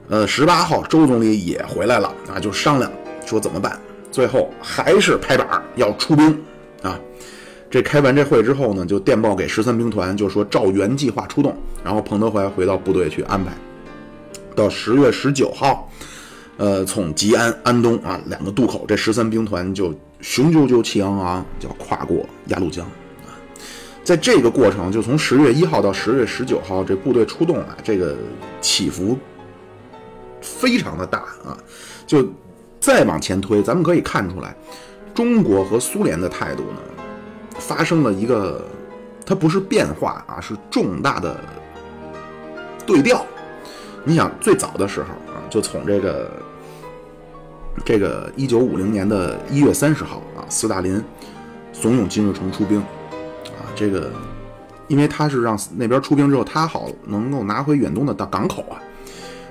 [0.08, 2.90] 呃，十八号周总理也回来了啊，就商量
[3.26, 3.78] 说怎么办。
[4.12, 6.38] 最后还是拍板要出兵
[6.82, 6.98] 啊。
[7.70, 11.56] 这开完这会之后呢，就电报给十三兵团，就说照原计划出动。
[11.84, 13.52] 然后彭德怀回到部队去安排。
[14.56, 15.88] 到十月十九号，
[16.56, 22.84] 呃，从吉安、安东啊两个渡口，这十三兵团就雄赳赳、气昂昂，就要跨过鸭绿江。
[24.02, 28.16] 在这个过程，就从十月一号到十月十九号，这部队出动啊，这个
[28.60, 29.16] 起伏
[30.40, 31.56] 非常的大啊。
[32.04, 32.28] 就
[32.80, 34.56] 再往前推，咱们可以看出来，
[35.14, 36.80] 中国和苏联的态度呢。
[37.58, 38.64] 发生了一个，
[39.26, 41.38] 它不是变化啊，是重大的
[42.86, 43.24] 对调。
[44.04, 46.30] 你想，最早的时候啊，就从这个
[47.84, 51.02] 这个一九五零年的一月三十号啊，斯大林
[51.72, 54.10] 怂恿金日成出兵啊，这个
[54.88, 58.80] 因为他是让那边出兵之后，他好能够拿回远东的大港口啊，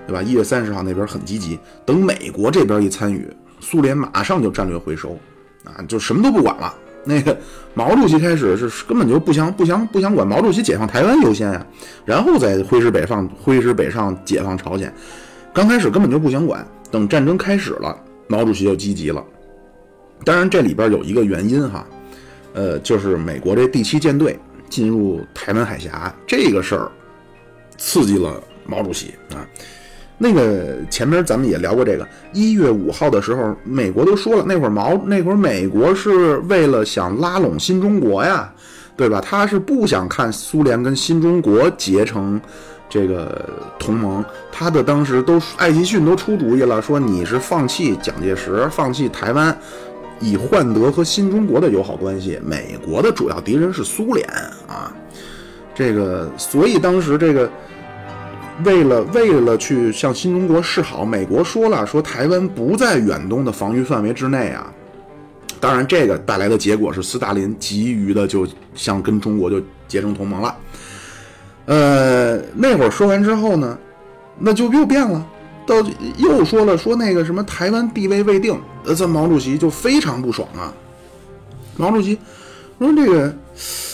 [0.07, 0.21] 对吧？
[0.21, 5.17] 一月三十号那边很积极，等美国这边一参与，苏联马上就战略回收
[5.63, 6.73] 啊，就什么都不管了。
[7.05, 7.37] 那个
[7.73, 11.65] 毛主席开始是根本就不想不想不想管，毛主席解放台湾优先呀，
[12.05, 14.93] 然后再挥师北上挥师北上解放朝鲜。
[15.53, 19.23] 刚开始根本就不想管，等战争开始了，毛主席就积极了。
[20.23, 21.85] 当然这里边有一个原因哈，
[22.53, 24.37] 呃，就是美国这第七舰队
[24.69, 26.91] 进入台湾海峡这个事儿，
[27.77, 29.47] 刺激了毛主席啊。
[30.21, 38.53] 那个前面咱们也聊过这个，一月五号的时候，美国都说了，那会儿毛那会儿美国是为了想拉拢新中国呀，
[38.97, 39.21] 对吧？
[39.21, 42.39] 他是不想看苏联跟新中国结成
[42.89, 49.57] 这个同盟，他的当时都艾奇逊都出主意了，说你是放弃蒋介石，放弃台湾，
[50.19, 52.37] 以换得和新中国的友好关系。
[52.43, 54.27] 美国的主要敌人是苏联
[54.67, 54.93] 啊，
[55.73, 57.49] 这个所以当时这个。
[58.65, 64.73] 为了为了去向新中国示好，美国说了，说台湾不在远东的防御范围之内啊。
[65.59, 70.55] 当然，这个带来的结果是斯大林急于的就想跟中国就结成同盟了。
[71.65, 73.77] 呃，那会儿说完之后呢，
[74.37, 75.25] 那就又变了，
[75.67, 75.75] 到
[76.17, 80.73] 又说了说那个什么台湾地位未定，呃，这毛主席就非常不爽啊。
[81.75, 82.17] 毛主席
[82.79, 83.33] 说这个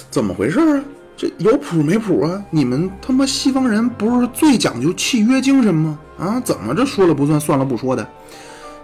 [0.10, 0.84] 怎么回事啊？
[1.38, 2.44] 有谱没谱啊？
[2.50, 6.00] 你们他妈西方人不是最讲究契约精神吗？
[6.18, 8.08] 啊，怎么这说了不算，算了不说的？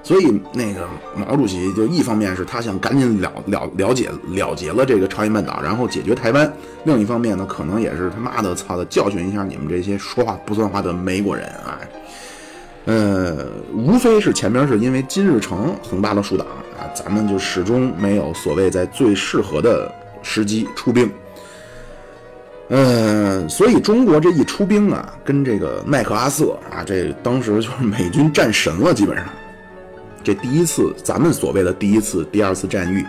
[0.03, 6.47] 所以那个毛主席就一方面是他想赶紧了了了解了结了这个朝鲜半岛，然后解决台湾；
[6.85, 11.79] 另一方面呢，可能也是他妈的操的教训一下你们这些说话不算话的美国人啊。
[12.85, 16.47] 呃，无非是前面是因为金日成横霸了数党
[16.79, 21.07] 啊，咱们就始终没有所谓在最适合的时机出兵。
[22.73, 29.25] 嗯，所以中国这一出兵啊，跟这个麦克阿瑟啊，这当时就是美军战神了，基本上。
[30.23, 33.03] 这第一次，咱们所谓的第一次、第二次战役，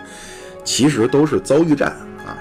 [0.65, 1.91] 其实都是遭遇战
[2.25, 2.35] 啊。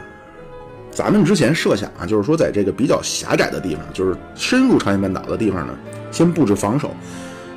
[0.90, 5.72] 咱们之前设想啊，就是说在这个比较狭窄的地方，就是深入朝鲜半岛的地方呢，
[6.10, 6.90] 先布置防守。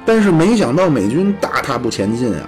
[0.05, 2.47] 但是没想到美军大踏步前进啊。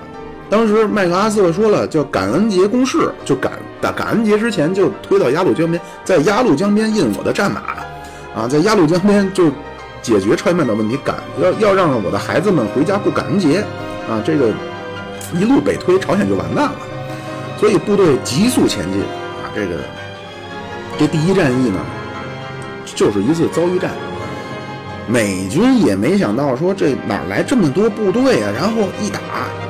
[0.50, 7.62] 当时麦克阿瑟说了，叫感恩节攻势，就感打感恩节之前就推到鸭绿江边，在鸭绿江边印我的战马，
[8.34, 9.50] 啊，在鸭绿江边就
[10.02, 13.60] 解决朝鲜半岛问题，赶要要让我的孩子们回家过感恩节，
[14.10, 14.52] 啊，这个
[15.34, 16.72] 一路北推，朝鲜就完蛋了，
[17.60, 19.76] 所以部队急速前进，啊，这个
[20.98, 21.80] 这第一战役呢，
[22.86, 23.92] 就是一次遭遇战。
[25.10, 29.20] 美军也没想到说这哪来这么多部队啊，然后一打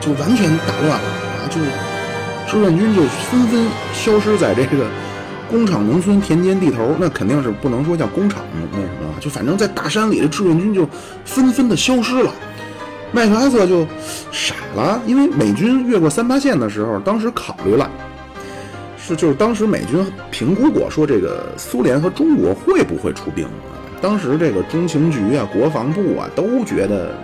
[0.02, 1.62] 就完全打乱了啊，就
[2.52, 4.88] 志愿军就纷纷消失在这个
[5.50, 10.90] 工厂、农村、田间地头，那肯定是不能说叫工厂那什么，就反正在大山里的志愿军就
[11.24, 12.34] 纷纷的消失了。
[13.12, 13.86] 麦克阿瑟就
[14.32, 17.90] 傻了，因为美军越过三八线的时候，当时考虑了，
[18.98, 23.48] 是就是当时美军评估过，说这个苏联和中国会不会出兵。
[24.02, 27.16] 当时这个中情局啊、国防部啊都觉得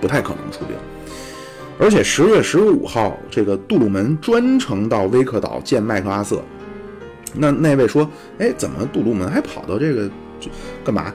[0.00, 0.76] 不太可能出兵，
[1.78, 6.42] 而且十月十五号，这个杜鲁门专程到威克岛见麦克阿瑟。
[7.34, 10.08] 那那位说：“哎，怎么杜鲁门还跑到这个
[10.82, 11.12] 干嘛？”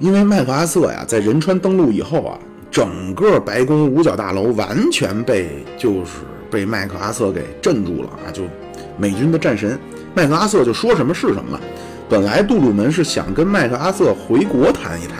[0.00, 2.38] 因为麦克阿瑟呀，在仁川登陆以后啊，
[2.70, 6.18] 整个白宫五角大楼完全被就是
[6.50, 8.30] 被麦克阿瑟给镇住了啊！
[8.32, 8.42] 就
[8.98, 9.78] 美军的战神
[10.14, 11.60] 麦克阿瑟就说什么是什么了。
[12.08, 15.18] 本来杜鲁门是想跟麦克阿瑟回国谈一谈，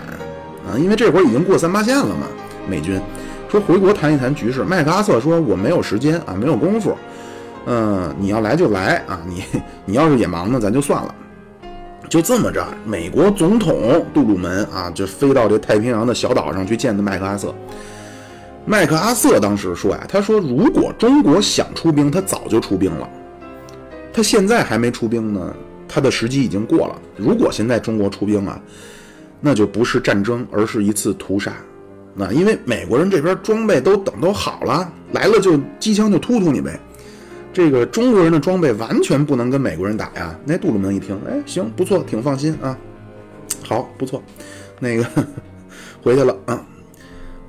[0.67, 2.29] 啊，因为这会儿已经过三八线了嘛。
[2.69, 3.01] 美军
[3.49, 6.97] 说回国谈一谈局势，麦克阿瑟说我没有时间啊，没有功夫。
[7.67, 9.43] 嗯，你要来就来啊，你
[9.85, 11.15] 你要是也忙呢，咱就算了。
[12.09, 17.53] 就这么着，美国总统杜鲁门啊，就飞到这太平洋的小岛上去见的麦克阿瑟。
[18.65, 23.09] 麦克阿瑟当时说呀，他说如果中国想出兵，他早就出兵了。
[24.13, 25.53] 他现在还没出兵呢，
[25.89, 27.01] 他的时机已经过了。
[27.17, 28.61] 如果现在中国出兵啊，
[29.41, 31.53] 那就不是战争，而是一次屠杀。
[32.15, 36.81] 那因为美国人这边装备都等都好了，来了就机枪就突突你呗。
[37.53, 40.39] 这个中国人的装备完全不能跟美国人打呀！
[40.45, 42.77] 那杜鲁门一听，哎，行，不错，挺放心啊。
[43.63, 44.23] 好，不错，
[44.79, 45.07] 那个
[46.03, 46.63] 回去了啊。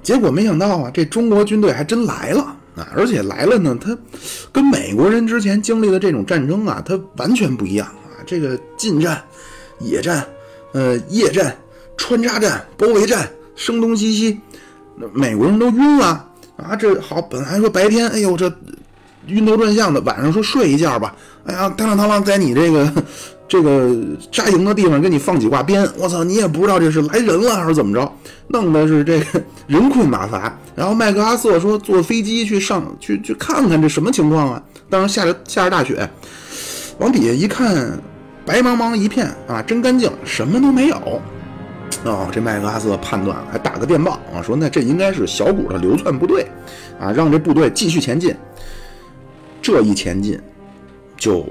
[0.02, 2.41] 结果没想到啊，这中国军队还真来了
[2.76, 2.88] 啊！
[2.95, 3.97] 而且来了呢，他
[4.52, 7.86] 跟美国人之前经历的这种战争啊，他完全不一样。
[8.28, 9.24] 这个近战、
[9.80, 10.24] 野战、
[10.74, 11.58] 呃夜战、
[11.98, 14.40] 穿插战、包围战，声东击西，
[14.96, 16.76] 那美国人都晕了啊！
[16.76, 18.54] 这好，本来说白天，哎呦这。
[19.28, 21.13] 晕头转向的，晚上说睡一觉吧。
[21.44, 22.90] 哎呀，当啷当啷，在你这个
[23.46, 23.94] 这个
[24.32, 28.10] 扎营的地方给你放几挂鞭，我操，你也不知道这是来人了还是怎么着，
[28.48, 30.58] 弄的是这个人困马乏。
[30.78, 34.63] 然后麦克阿瑟说坐飞机去上去去看看这什么情况啊？
[34.90, 36.10] 当时下着下着大雪，
[36.98, 38.02] 往底下一看，
[38.48, 41.22] 白茫茫一片啊，真干净，什么都没有。
[42.06, 46.48] 哦，这麦克阿瑟判断还打个电报啊，说那这应该是小股的流窜部队
[46.98, 48.34] 啊，让这部队继续前进。
[49.62, 50.40] 这一前进，
[51.18, 51.46] 就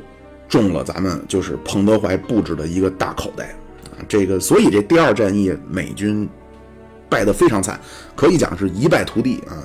[0.48, 3.54] 中了咱们就是彭德怀布置的一个大口袋
[3.90, 4.00] 啊！
[4.08, 6.26] 这个，所以这第二战役美军
[7.10, 7.78] 败得非常惨，
[8.14, 9.60] 可以讲是一败涂地啊！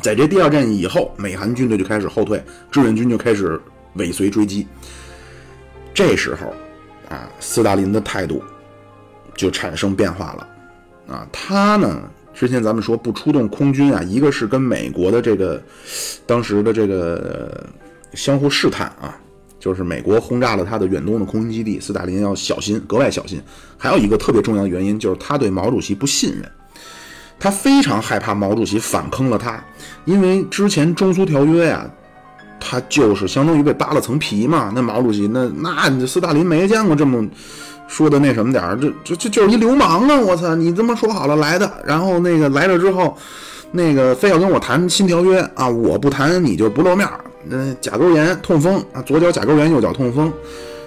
[0.00, 3.60] 在这第二战役以后，美韩军队就开始后退，志愿军就开始
[3.94, 4.68] 尾随追击。
[5.98, 6.54] 这时候
[7.08, 8.40] 啊，斯大林的态度
[9.34, 10.48] 就产生变化了
[11.12, 11.26] 啊！
[11.32, 12.08] 他呢？
[12.32, 15.60] 之前咱们说不出动空军啊，一个是跟美国的这个
[16.24, 17.66] 当时的这个
[18.14, 19.18] 相互试探啊，
[19.58, 23.42] 就是美国轰炸了他的远东的空军基地，斯大林要小心，格外小心。
[23.76, 26.48] 还有一个特别重要的原因，就是他对毛主席不信任，
[27.40, 29.60] 他非常害怕毛主席反坑了他，
[30.04, 31.90] 因为之前中苏条约呀，
[32.60, 34.72] 他就是相当于被扒了层皮嘛。
[34.74, 37.26] 那毛主席那那斯大林没见过这么。
[37.90, 40.20] 说的那什么点儿，这这这就是一流氓啊！
[40.20, 43.16] 我操，你这么说好了来的，然后那个来了之后，
[43.72, 47.18] 那个非要跟我谈新条约啊，我不谈你就不露面儿。
[47.46, 50.30] 那甲沟炎痛风啊，左脚甲沟炎，右脚痛风。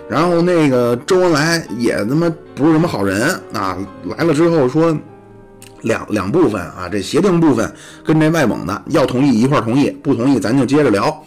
[0.08, 3.76] 然后那个周恩来也他妈不是什么好人啊，
[4.16, 4.96] 来了之后说
[5.82, 7.74] 两两部分啊，这协定部分
[8.06, 11.26] 跟这外蒙的要同意一块同意，不同意咱就接着聊。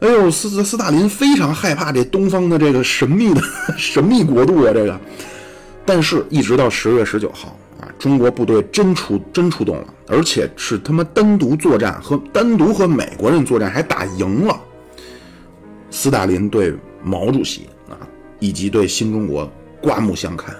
[0.00, 3.42] 哎呦，斯斯大林非常害怕这东方的这个神秘的
[3.76, 5.00] 神秘国度啊，这个。
[5.84, 14.60] 但是，一直到十月十九号啊，中国部队真出真出动了，而且是他妈单独作战和单独和美国人作战，还打赢了。
[15.90, 17.98] 斯大林对毛主席啊，
[18.38, 20.54] 以及对新中国刮目相看。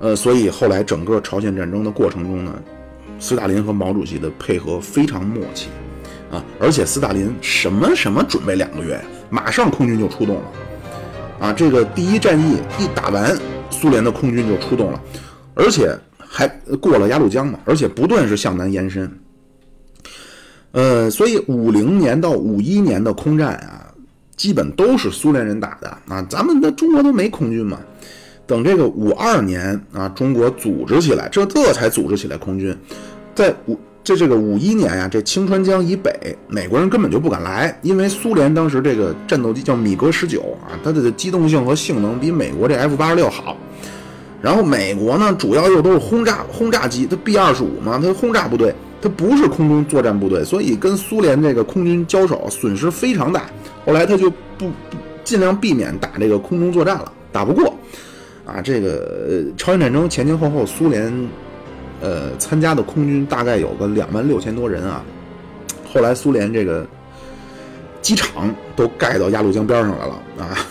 [0.00, 2.54] 呃，所以后来整个朝鲜战争的过程中呢，
[3.20, 5.68] 斯大林和毛主席的配合非常默契。
[6.30, 6.44] 啊！
[6.60, 10.42] 而且斯大林什么什么准备两个月，马上空军就出动了。
[11.40, 13.34] 啊，这个第一战役一打完，
[13.70, 15.00] 苏联的空军就出动了，
[15.54, 16.46] 而且还
[16.80, 19.10] 过了鸭绿江嘛，而且不断是向南延伸。
[20.72, 23.86] 呃，所以五零年到五一年的空战啊，
[24.36, 27.78] 基本都是苏联人打的啊，咱们的中国都没空军嘛。
[28.46, 32.76] 等这个五二年啊，中国组织起来，这这才组织起来空军，
[33.34, 33.78] 在五。
[34.04, 43.54] 这这个五一年呀，这清川江以北，美国人根本就不敢来，因为苏联当时这个战斗机叫米格十九啊，它的机动性和性能比美国这 F 八十六好。
[44.40, 53.42] 然后美国呢，主要又都是轰炸轰炸机，它 B 二十五嘛，它轰炸部队，它不是空中作战部队，所以跟苏联这个空军交手损失非常大。
[53.84, 54.70] 后来他就不
[55.22, 57.74] 尽量避免打这个空中作战了，打不过
[58.46, 58.62] 啊。
[58.62, 61.12] 这个朝鲜战争前前后后，苏联。
[62.00, 65.04] 呃，参加的空军大概有个两万六千多人啊。
[65.92, 66.86] 后来苏联这个
[68.00, 70.56] 机场都盖到鸭绿江边上来了啊。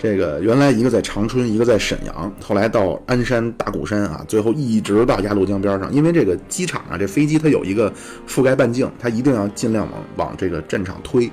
[0.00, 5.92] 这个原来一个在长春，一个在沈阳，后来到鞍山、大鼓山啊，最后一直到鸭绿江边上。
[5.92, 7.92] 因为这个机场啊，这飞机它有一个
[8.28, 11.28] 覆盖半径，它一定要尽量往往这个战场推。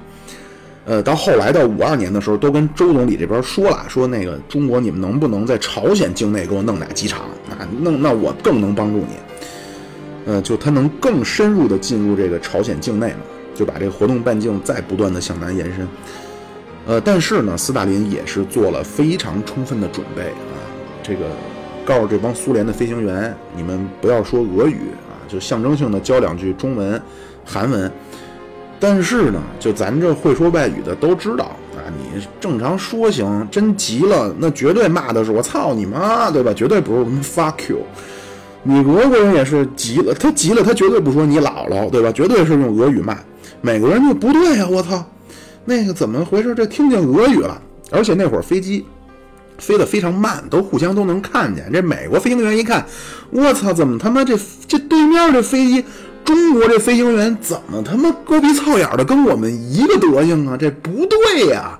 [0.86, 7.68] 呃，到后来到五二年的时候，都跟周总理这边说了，说那个中国你们能不能在朝鲜境内给我弄俩机场啊？
[7.82, 9.08] 弄那我更能帮助你。
[10.28, 13.20] 呃，就他能更深入的进入这个朝鲜境内嘛，
[13.56, 15.88] 就把这个活动半径再不断的向南延伸。
[16.86, 20.54] 呃，但是呢，斯大林也是做了非常充分的准备啊，
[21.02, 21.26] 这个
[21.84, 27.02] 告诉这帮苏联的飞行员，你们不要说俄语啊，就象征性的教两句中文、
[27.44, 27.92] 韩文。
[28.80, 31.46] 但是呢，就咱这会说外语的都知道
[31.76, 36.54] 啊，你正常说行，真急了，那绝对骂的是我操你妈，对吧？
[36.54, 37.80] 绝对不是我们 fuck you。
[38.64, 42.12] 你俄国人也是急了，他急了，他绝对不说你姥姥，对吧？
[42.12, 43.18] 绝对是用俄语骂。
[43.62, 45.04] 美国人就不对呀，我操，
[45.64, 46.54] 那个怎么回事？
[46.54, 47.62] 这听见俄语了，
[47.92, 48.86] 而且那会儿飞机
[49.58, 51.72] 飞得非常慢，都互相都能看见。
[51.72, 52.86] 这美国飞行员一看，
[53.32, 55.86] 我操，怎么他妈这这对面这飞机？
[56.26, 60.58] 中国这飞行员怎么他妈狗皮操眼的跟我们一个德行啊？
[60.58, 61.80] 这不对呀！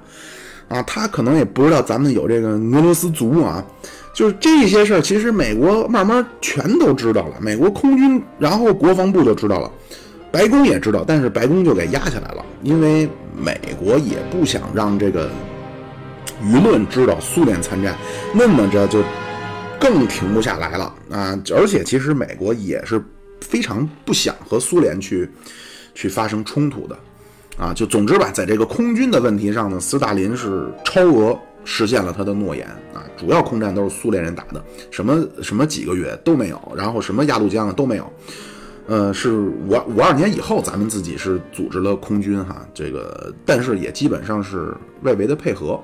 [0.68, 3.64] 啊，他可能也不知道咱们有这个俄罗斯族啊，
[4.14, 7.36] 就是这些事儿，其实美国慢慢全都知道了。
[7.40, 9.72] 美国空军，然后国防部就知道了，
[10.32, 15.30] 白宫也知道，但是白宫就给压下来了，因为美国也不想让这个
[16.44, 17.96] 舆论知道苏联参战，
[18.34, 19.04] 那么着就
[19.80, 21.40] 更停不下来了啊！
[21.56, 23.04] 而且其实美国也是。
[23.48, 25.30] 非常不想和苏联去
[25.94, 26.98] 去发生冲突的，
[27.58, 32.68] 啊，就总之吧，在这个空军的问题上呢，斯大林是超额实现了他的诺言。
[32.94, 38.14] 啊，主要空战都是苏联人打的，什么什么几个月都没有，然后什么鸭绿江啊都没有，
[38.88, 44.74] 呃，是五五二年以后咱们自己是组织了空军哈，这个但是也基本上是
[45.04, 45.82] 外围的配合，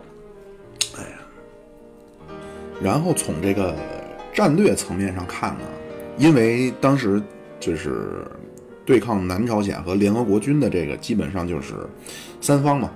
[0.98, 2.36] 哎呀，
[2.82, 3.76] 然后从这个
[4.34, 5.66] 战略层面上看呢，
[6.18, 7.22] 因为当时。
[7.62, 8.26] 就是
[8.84, 11.76] 对抗南朝鲜和联合国军的这个，基本上就是
[12.42, 12.92] 三方嘛，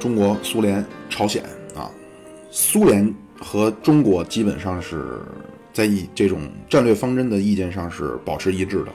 [0.00, 1.42] 中国、苏联、朝鲜
[1.74, 1.88] 啊。
[2.50, 5.20] 苏联和中国基本上是
[5.72, 8.92] 在以这种战略方针的意见上是保持一致的。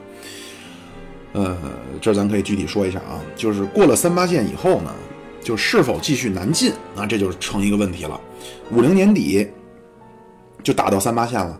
[1.32, 1.56] 呃，
[2.00, 4.94] 这咱可以具体说一下啊，就是过了三八线以后呢，
[5.40, 8.20] 就是否继续南进，那这就成一个问题了。
[8.70, 9.48] 五零年底
[10.62, 11.58] 就打到三八线了，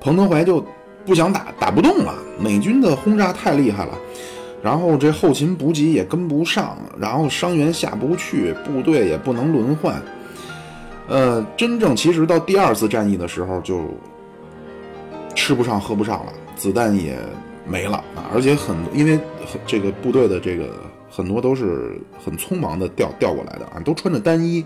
[0.00, 0.66] 彭德怀就。
[1.08, 2.14] 不想打，打不动了。
[2.38, 3.98] 美军的轰炸太厉害了，
[4.62, 10.00] 然后这后勤补给也跟不上，然后伤员下不去，部队也不能轮换。
[11.08, 13.86] 呃，真正其实到第二次战役的时候，就
[15.34, 17.18] 吃不上喝不上了，子弹也
[17.66, 18.28] 没了啊！
[18.34, 19.18] 而且很因为
[19.66, 20.68] 这个部队的这个
[21.10, 24.62] 很多都是很匆忙的调调过来的啊，都穿着单衣。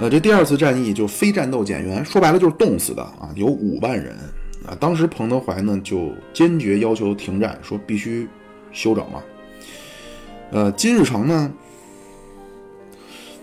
[0.00, 4.16] 呃，这第二次战役就非战斗减员，说白了就是冻死的啊，有五万人。
[4.68, 8.28] 啊，当时彭德怀呢就坚决要求停战，说必须
[8.70, 9.22] 休整嘛。
[10.50, 11.50] 呃，金日成呢，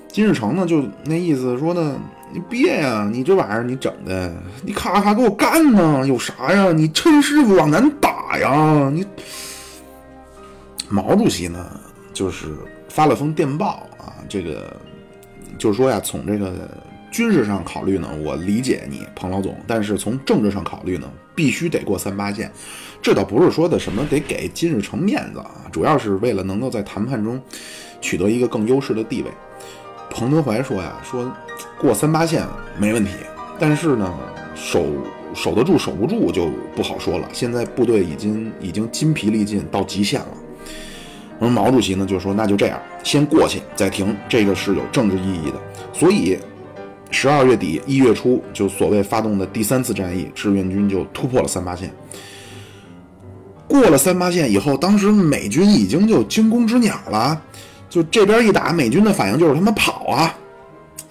[0.08, 2.00] 金日成呢就那意思说呢，
[2.32, 6.72] 你别呀，你这玩意儿你整的，你咔咔给我干呢，有啥呀？
[6.72, 8.92] 你趁势往南打呀！
[8.94, 9.04] 你
[10.90, 11.80] 毛主席呢
[12.14, 12.56] 就是
[12.88, 14.80] 发了封电报啊，这个
[15.58, 16.70] 就是说呀，从这个。
[17.16, 22.52] 军事上考虑呢，我理解你彭老总，但是从政治上考虑呢，必须得过三八线。
[23.02, 27.42] 这倒不是说的什么得给金日成面子啊，主要是为了能够在谈判中
[28.02, 29.32] 取得一个更优势的地位。
[30.10, 31.32] 彭德怀说呀，说
[31.80, 32.46] 过三八线
[32.78, 33.12] 没问题，
[33.58, 34.14] 但是呢，
[34.54, 34.86] 守
[35.34, 37.30] 守得住守不住就不好说了。
[37.32, 40.28] 现在部队已经已经筋疲力尽到极限了。
[41.40, 45.62] 而毛主席呢就说，那就这样，先过去再停，这个是有政治意义的。
[45.94, 46.38] 所以。
[47.12, 51.92] 十二月底一月初，就所谓发动的第三次战役，志愿军就突破了三八线。
[53.68, 57.42] 过了三八线以后，当时美军已经就惊弓之鸟了，
[57.90, 60.34] 就这边一打，美军的反应就是他妈跑啊！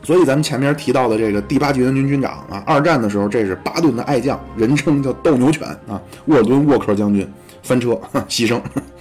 [0.03, 7.27] 所以咱们前面提到的这个第八集团军军长啊，二战的时候这是巴顿的爱将，人称叫斗牛犬啊，沃尔顿沃克将军
[7.63, 8.61] 翻车牺牲，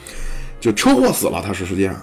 [0.61, 1.43] 就车祸死了。
[1.45, 1.95] 他是实际上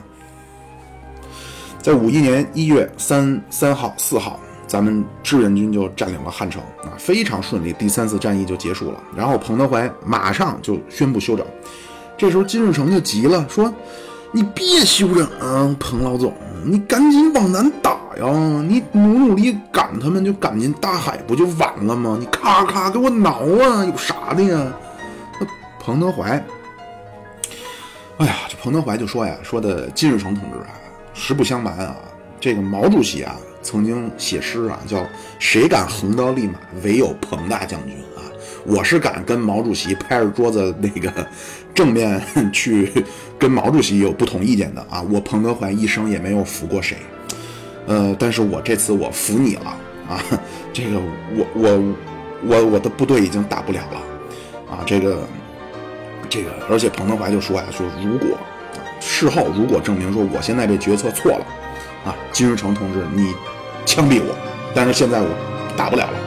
[1.80, 4.38] 在五一年一月三三号、四号。
[4.70, 9.02] 咱们志愿军就占领了汉城啊，非常顺利，第三次战役就结束了。
[9.16, 11.44] 然后彭德怀马上就宣布休整。
[12.16, 13.74] 这时候金日成就急了，说
[14.30, 16.32] ：“你别休整啊，彭老总，
[16.64, 17.90] 你赶紧往南打
[18.20, 18.28] 呀！
[18.68, 22.16] 你努努力赶他们，就赶进大海不就完了吗？
[22.20, 24.72] 你咔咔给我挠啊，有啥的呀？”
[25.40, 25.46] 那
[25.80, 26.40] 彭德怀，
[28.18, 30.70] 哎呀，这彭德怀就说呀：“说的金日成同志啊，
[31.12, 31.96] 实不相瞒啊，
[32.38, 35.06] 这个毛主席啊。”曾经写诗啊，叫
[35.38, 38.24] “谁敢横刀立马，唯有彭大将军啊！”
[38.64, 41.12] 我是敢跟毛主席拍着桌子那个
[41.74, 42.90] 正面去
[43.38, 45.00] 跟毛主席有不同意见的啊！
[45.10, 46.96] 我彭德怀一生也没有服过谁，
[47.86, 49.76] 呃，但是我这次我服你了
[50.08, 50.22] 啊！
[50.72, 50.98] 这个
[51.34, 51.94] 我我
[52.44, 54.84] 我我的部队已经打不了了啊！
[54.86, 55.26] 这个
[56.28, 58.38] 这个，而且彭德怀就说呀，说如果
[59.00, 61.46] 事后如果证明说我现在这决策错了。
[62.04, 63.34] 啊，金日成同志，你
[63.84, 64.34] 枪毙我，
[64.74, 65.28] 但是现在我
[65.76, 66.18] 打不了了。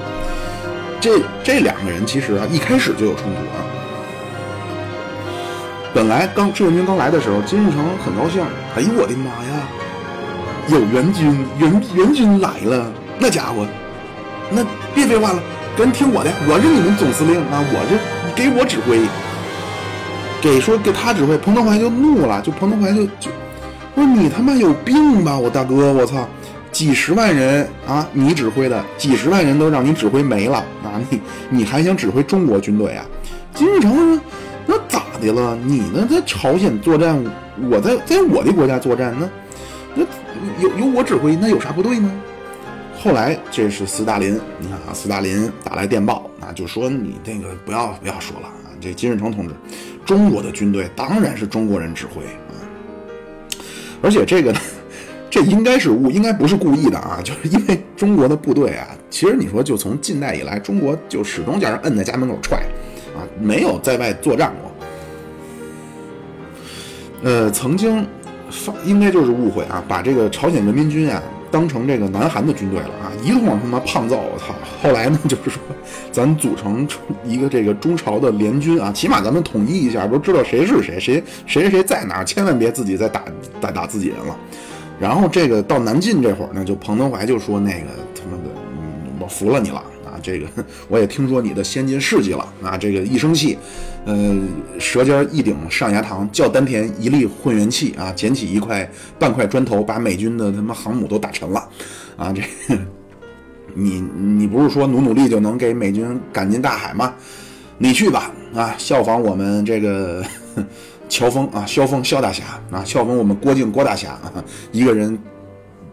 [1.00, 3.60] 这这两个人其实啊，一开始就有冲突啊。
[5.94, 8.42] 本来刚志愿军刚来的时候，金日成很高兴。
[8.76, 9.68] 哎呦我的妈呀，
[10.70, 12.92] 有援军，援援军来了！
[13.20, 13.68] 那家伙，
[14.50, 14.66] 那
[14.96, 15.40] 别废话了，
[15.78, 17.98] 跟听我的，我是你们总司令啊，我这
[18.34, 19.02] 给我指挥。
[20.42, 23.30] 给说给他指挥，彭德怀就怒了，就彭德怀就就
[23.96, 26.28] 说你他妈有病吧，我大哥，我操，
[26.72, 33.06] 几十万人啊，你指挥的几十万人都让你指挥没了啊，你你还想指挥中国军队啊？
[33.54, 34.22] 金日成说
[34.66, 35.56] 那咋的了？
[35.64, 37.24] 你呢在朝鲜作战，
[37.70, 39.30] 我在在我的国家作战，那
[39.96, 40.04] 那
[40.60, 42.12] 有有我指挥，那有啥不对呢？
[43.00, 49.54] 后来这是斯大林，你看啊，斯大林打来电报啊，就说你那个不要不要说了啊，这金日成同志。
[50.06, 52.24] 中国的军队当然是中国人指挥，
[54.04, 54.60] 而且这个呢，
[55.32, 62.60] 这应该是误，应该不是故意的啊， 就是因为中国的部队啊，其实你说就从近代以来，中国就始终叫人摁在家门口踹
[63.16, 64.70] 啊，没有在外作战过。
[67.24, 68.06] 呃，曾经
[68.52, 71.24] 发应该就是误会啊，把这个朝鲜人民军啊。
[71.54, 74.56] 当成这个南韩的军队了啊，一通他妈胖揍，我操！
[74.82, 75.62] 后来呢，就是说，
[76.12, 76.88] 咱组成
[77.24, 83.24] 一个这个中朝的联军啊，起码咱们统一一下，都知道谁是谁，谁谁谁在哪，千万别自己再打
[83.62, 84.36] 再打自己人了。
[85.00, 88.50] 然后这个到南晋这会儿呢，就彭德怀就说那个他妈的，
[89.20, 89.84] 我服了你了。
[90.24, 90.48] 这个
[90.88, 92.78] 我也听说你的先进事迹了啊！
[92.78, 93.58] 这个一生气，
[94.06, 94.36] 呃，
[94.80, 98.12] 舌尖一顶上牙膛，叫丹田一粒混元气啊！
[98.14, 101.70] 捡起一块半块砖头，把美军的他妈航母都打沉了
[102.16, 102.34] 啊！
[102.34, 102.42] 这，
[103.76, 107.14] 你你不是说努努力就能给美军赶进大海吗？
[107.78, 108.74] 你去吧啊！
[108.78, 110.24] 效仿我们这个
[111.10, 115.20] 乔峰啊，萧峰萧大侠啊，效仿我们郭靖郭大侠啊，一个人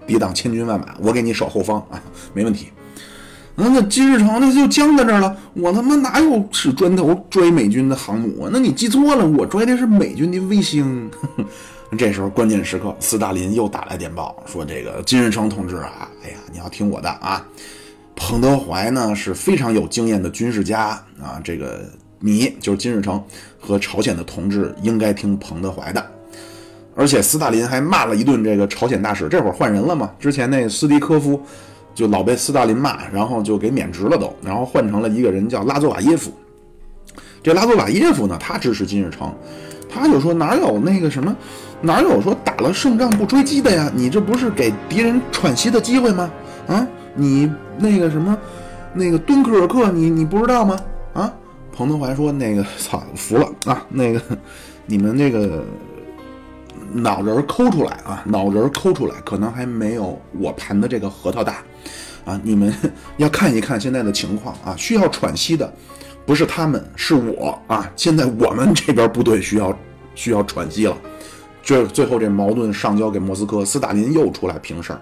[0.06, 2.00] 抵挡千军万马，我给你守后方啊，
[2.32, 2.68] 没问题。
[3.60, 5.36] 那那金日成那就僵在这儿了。
[5.54, 8.50] 我他妈哪有使砖头拽美军的航母啊？
[8.52, 11.10] 那你记错了，我拽的是美军的卫星。
[11.98, 17.44] 这时候关键时刻，斯大林又打来电报说：“这个金日成同志啊，哎呀，你要听我的啊。
[18.14, 20.90] 彭德怀呢是非常有经验的军事家
[21.20, 21.84] 啊，这个
[22.20, 23.22] 你就是金日成
[23.58, 26.06] 和朝鲜的同志应该听彭德怀的。
[26.94, 30.10] 而且斯大林还骂了一顿这个朝鲜大使，这会儿换人了嘛？
[30.18, 31.42] 之前那斯迪科夫。”
[31.94, 36.32] 就老被斯大林骂，然后就给免职了都，然后换成了一个人叫拉佐瓦耶夫。
[37.42, 39.32] 这拉佐瓦耶夫呢，他支持金日成，
[39.88, 41.34] 他就说哪有那个什么，
[41.80, 43.90] 哪有说打了胜仗不追击的呀？
[43.94, 46.30] 你这不是给敌人喘息的机会吗？
[46.66, 48.36] 啊，你那个什么，
[48.94, 50.78] 那个敦刻尔克，你你不知道吗？
[51.12, 51.32] 啊，
[51.72, 54.20] 彭德怀说那个操，服了啊，那个
[54.86, 55.64] 你们那个。
[56.92, 61.62] 脑仁抠出来啊，脑仁抠出来，可能还没有我盘的这个核桃大，
[62.30, 62.72] 啊，你们
[63.18, 65.72] 要看一看现在的情况啊，需要喘息的
[66.24, 69.76] 不是他们，是我啊，现在我们这边部队需要
[70.14, 70.96] 需要喘息了，
[71.62, 75.00] 这最后这矛盾上交给莫斯科，斯大林又出来平事儿，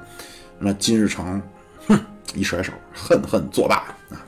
[0.59, 1.43] 那金日成，
[1.87, 2.01] 哼，
[2.35, 3.76] 一甩手，恨恨作罢
[4.11, 4.24] 啊。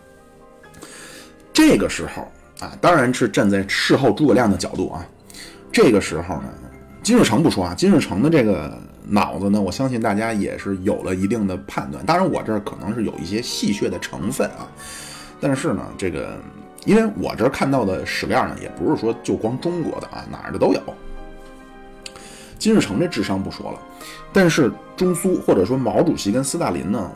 [1.52, 2.30] 这个时候
[2.66, 5.06] 啊，当然是站在事后诸葛亮的角度啊，
[5.72, 6.50] 这个时候呢。
[7.02, 8.78] 金日成不说啊，金日成的这个
[9.10, 12.06] 脑子呢，我相信大家也是有了一定的判断。
[12.06, 14.68] 当然，我这儿可能是有一些戏谑的成分啊。
[15.40, 16.38] 但是呢，这个
[16.84, 20.80] 因为我这儿看到的史料呢，也不是说就光中国的啊，哪儿的都有。
[22.58, 23.78] 金日成这智商不说了，
[24.32, 27.10] 但是中苏或者说毛主席跟斯大林呢，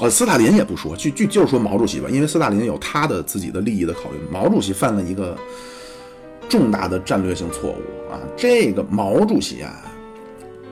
[0.00, 4.18] 呃，斯大林也不说，就就就是说毛主席吧，因为斯大林有他的自己的利益的考虑。
[4.30, 5.36] 毛主席犯了一个。
[6.48, 8.16] 重大的战略性错误啊！
[8.34, 9.70] 这个毛主席啊，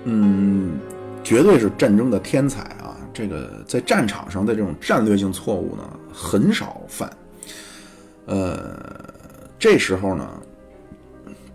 [0.08, 0.78] 嗯，
[1.24, 2.96] 绝对是战争的天才啊！
[3.12, 5.82] 这个在战场上的这种战略性错误呢，
[6.12, 7.10] 很少犯。
[8.26, 8.78] 呃，
[9.58, 10.28] 这时候呢，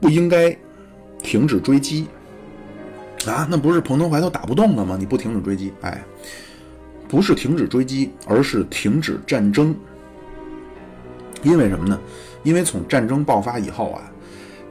[0.02, 0.54] 不应该
[1.24, 2.08] 停止追击
[3.26, 3.47] 啊！
[3.49, 4.97] 那不是彭德怀都打不动了吗？
[4.99, 6.04] 你不停止追击，哎，
[7.08, 9.74] 不是停止追击，而是停止战争。
[11.41, 11.97] 因为什么呢？
[12.43, 14.04] 因为从战争爆发以后啊。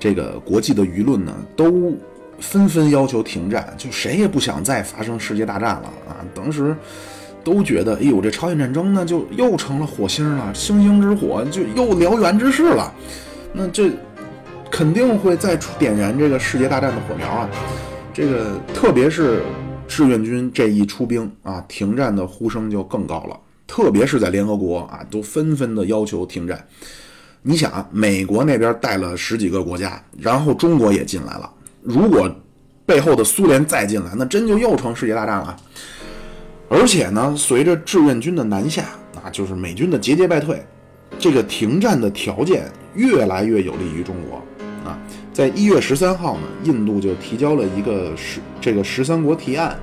[0.03, 1.95] 这个国际的舆论呢，都
[2.41, 6.17] 纷纷要求停战，就谁也不想再发生世界大战了啊！
[6.35, 6.75] 当时
[7.45, 12.93] 都觉得，哎呦，这朝鲜战争呢，就又成了火星了，星星之火就又燎原之势了。
[13.53, 13.91] 那这
[14.71, 17.49] 肯定会再点燃这个世界大战的火苗啊！
[18.13, 19.43] 这个特别是
[19.87, 26.65] 志愿军这一出兵啊，停战的呼声就更高了，特别是在联合国啊，都纷纷的要求停战。
[27.43, 31.51] 你想，美国那边带了十几个国家，然后中国也进来了。
[31.83, 32.31] 如果
[32.87, 35.57] 背后的苏联再进来，那真就又成世界大战了。
[36.69, 38.85] 而且呢，随着志愿军的南下，
[39.23, 40.65] 啊，就是美军的节节败退，
[41.19, 44.37] 这个停战的条件越来越有利于中国
[44.89, 44.99] 啊。
[45.33, 49.77] 在一月十三号呢，印度就提交了一个十这个十三国提案，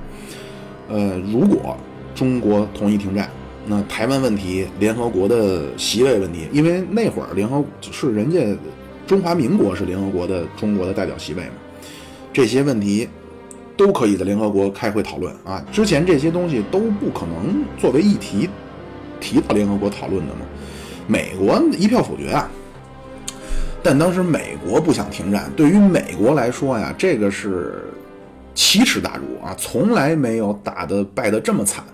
[0.88, 1.76] 呃，如果
[2.14, 3.28] 中国同意停战，
[3.66, 8.40] 那台湾问题、联合国的席位问题，因为那会儿联合是人家
[9.06, 11.52] 中华民国是联合国的中国的代表席位嘛，
[12.32, 13.08] 这些问题
[13.76, 15.64] 都可以在联合国开会讨论啊。
[15.72, 18.48] 之前这些东西都不可能作为议题
[19.20, 20.40] 提到联合国讨论的嘛，
[21.06, 22.48] 美国一票否决啊。
[23.82, 27.84] 但当时美国不想停战，对于美国来说呀，这个是
[28.54, 31.84] 奇耻大辱啊，从来没有打的败的这么惨，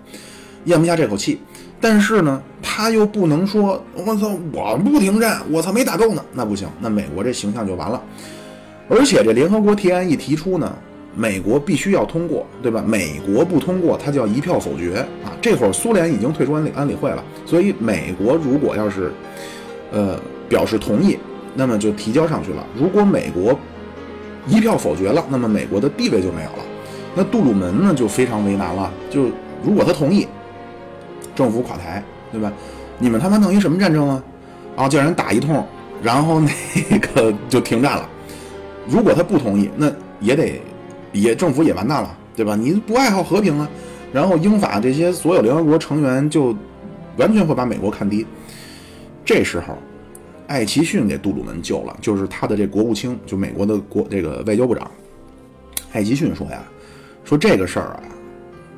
[0.64, 1.40] 咽不下这口气。
[1.80, 8.02] 但是呢，他又不能说我操，我不停战，我操没打够呢，那不行，那美国这形象就完了。
[8.88, 10.72] 而且这联合国提案一提出呢，
[11.14, 12.82] 美国必须要通过，对吧？
[12.86, 15.32] 美国不通过，他就要一票否决啊。
[15.40, 19.12] 这会儿苏联已经退出安理安理会了，所以美国如果要是
[19.92, 20.18] 呃
[20.48, 21.18] 表示同意。
[21.56, 22.66] 那么就提交上去了。
[22.76, 23.56] 如果美国
[24.48, 26.64] 一票否决了，那么美国的地位就没有了。
[27.14, 28.92] 那杜鲁门呢就非常为难了。
[29.08, 29.26] 就
[29.62, 30.26] 如果他同意，
[31.32, 32.52] 政府垮台，对吧？
[32.98, 34.20] 你们他妈弄一什么战争啊？
[34.74, 35.64] 啊，叫人打一通，
[36.02, 38.08] 然后那个就停战了。
[38.88, 40.60] 如果他不同意，那也得
[41.12, 42.56] 也政府也完蛋了，对吧？
[42.56, 43.68] 你不爱好和平啊？
[44.12, 46.54] 然后英法这些所有联合国成员就
[47.16, 48.26] 完全会把美国看低。
[49.24, 49.76] 这时候。
[50.46, 54.90] 艾奇逊给杜鲁门救了，就是他的这国务卿，就美国的国这个外交部长。
[55.90, 56.62] 艾奇逊说呀，
[57.24, 58.02] 说这个事儿啊，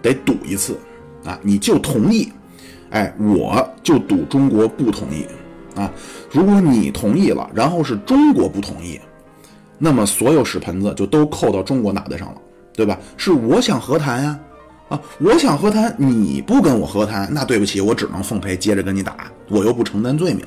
[0.00, 0.78] 得赌一次
[1.24, 2.32] 啊，你就同意，
[2.90, 5.26] 哎，我就赌中国不同意
[5.74, 5.90] 啊。
[6.30, 9.00] 如果你同意了，然后是中国不同意，
[9.79, 12.37] 那么所有屎盆子就都扣到中国脑袋上了，
[12.74, 12.99] 对吧？
[13.16, 14.39] 是我想和谈呀，
[14.89, 20.45] 啊，我想和谈，你不跟我和谈，那对不起，我只能奉陪，接着跟你打，我又不承担罪名。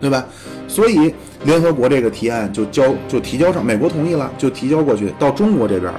[0.00, 0.26] 对吧？
[0.66, 5.92] 所以联合国这个提案就交就提交上，美国同意了，就提交过去到中国这边。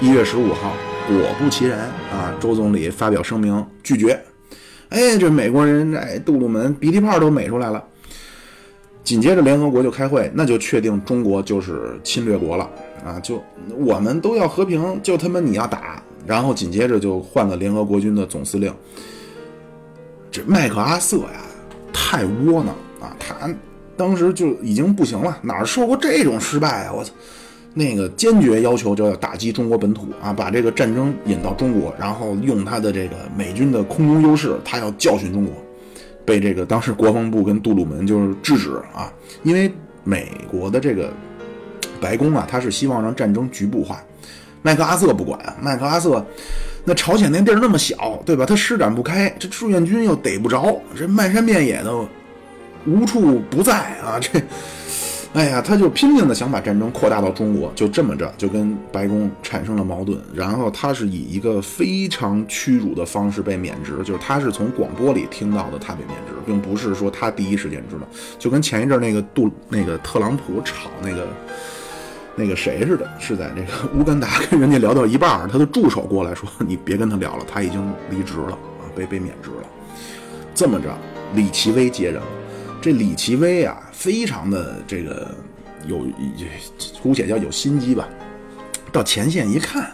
[0.00, 0.72] 一月十五号，
[1.06, 1.78] 果不其然
[2.10, 4.20] 啊，周总理发表声明拒绝。
[4.88, 7.80] 哎，这美国人哎，杜鲁门鼻涕泡都美出来了。
[9.02, 12.70] 紧接着联合国就开会，那就确定中国就是侵略国了
[13.04, 13.18] 啊！
[13.20, 13.42] 就
[13.78, 18.72] 我们都要和平，就他妈你要打，然后紧接着就换了联合国军的总司令。
[20.30, 21.42] 这麦克阿瑟呀，
[21.92, 22.74] 太窝囊。
[23.00, 23.48] 啊，他
[23.96, 26.92] 当时就已经不行了，哪受过这种失败啊！
[26.94, 27.10] 我操，
[27.72, 35.54] 那个坚决要求就要打击中国本土啊，把这个战争引到中国，然后用他的这个美军的空中优势，他要教训中国。
[36.24, 39.12] 被这个当时国防部跟杜鲁门就是制止啊，
[39.42, 39.72] 因为
[40.04, 41.12] 美国的这个
[42.00, 44.02] 白宫啊，他是希望让战争局部化。
[44.62, 46.24] 麦克阿瑟不管，麦克阿瑟
[46.84, 48.44] 那朝鲜那地儿那么小，对吧？
[48.44, 51.92] 他施展不开，这志愿军又逮不着，这漫山遍野的。
[52.86, 54.18] 无处不在啊！
[54.18, 54.40] 这，
[55.32, 60.20] 哎呀，他就拼命的想把战争扩大到中国，就这么着，就跟白宫产生了矛盾。
[60.34, 68.02] 然后他是以一个非常屈辱的方式被免职，就是他是从广播里听到的，他被免职，并不是说他第一时间知道。
[68.40, 71.28] 就跟前一阵那个杜那个特朗普炒那个
[72.34, 79.68] 那个谁似的，是在这个乌干达跟人家聊到一半，他的助手过来说：“你别跟他聊了，他已经离职了啊，被被免职了。”
[80.52, 80.88] 这么着，
[81.34, 82.20] 李奇微接任。
[82.80, 85.34] 这李奇微啊，非常的这个
[85.86, 86.06] 有，
[87.02, 88.08] 姑且叫有心机吧。
[88.90, 89.92] 到前线一看，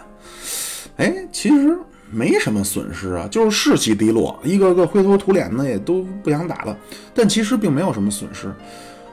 [0.95, 1.77] 哎，其实
[2.09, 6.77] 没什么损失啊，就是士气低落，一个个灰头土脸的，也都不想打了。
[7.13, 8.51] 但其实并没有什么损失。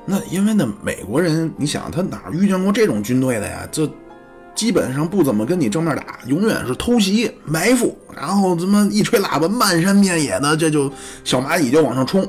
[0.06, 3.66] 那因为那美国人，你想他哪遇见过这种军队的呀？
[3.72, 3.90] 就
[4.54, 10.90] 基本上不怎么跟你正面打，永远是偷袭、埋伏，然后怎么一吹喇叭，漫山遍野的，这就
[11.24, 12.26] 小蚂蚁就往上冲。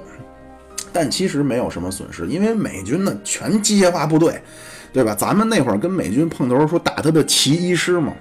[0.95, 4.41] 但其实没有什么损失，因为美军呢全机械化部队，
[4.93, 5.13] 对吧？
[5.13, 8.13] 咱们那会儿跟美军碰头，说打他的骑医师嘛。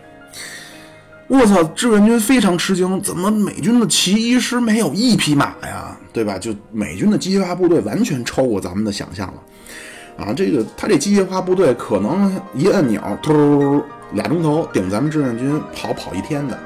[1.28, 5.96] 我操，志愿军非常吃惊，怎么美军的骑医师没有一匹马呀？
[6.12, 6.36] 对吧？
[6.36, 10.24] 就美军的机械化部队完全超过咱们的想象了。
[10.24, 13.80] 啊，这个他这机械化部队可能一按钮，突
[14.14, 16.58] 俩钟头顶咱们志愿军跑跑一天的。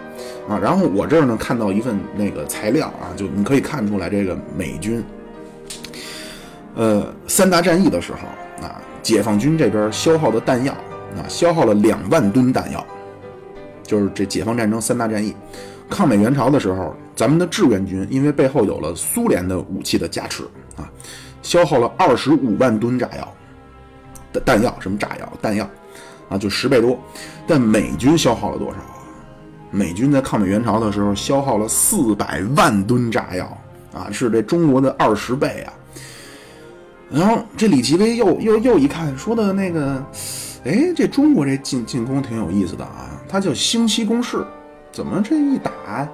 [0.48, 5.04] 啊，然后我这儿呢看到一份那个材料啊，就你可以看出来这个美军。
[6.78, 8.18] 呃，三大战役的时候
[8.64, 10.72] 啊，解放军这边消耗的弹药
[11.16, 12.86] 啊，消耗了两万吨弹药，
[13.82, 15.34] 就是这解放战争三大战役。
[15.90, 20.44] 抗美援朝的时候，咱们的志愿军因为背后有了苏联的武器的加持
[20.76, 20.88] 啊，
[21.42, 23.34] 消耗了二十五万吨炸药
[24.32, 25.68] 的弹药，什么炸药弹药
[26.28, 26.96] 啊，就十倍多。
[27.44, 28.76] 但美军消耗了多少？
[29.72, 33.58] 美军在抗美援朝的时候消耗了四百万吨炸药
[33.92, 35.72] 啊，是这中国的二十倍啊。
[37.10, 40.04] 然后这李奇微又又又一看，说的那个，
[40.64, 44.44] 哎，这中国这进进攻挺有意思的啊，它叫星期攻势，
[44.92, 46.06] 怎么这一打，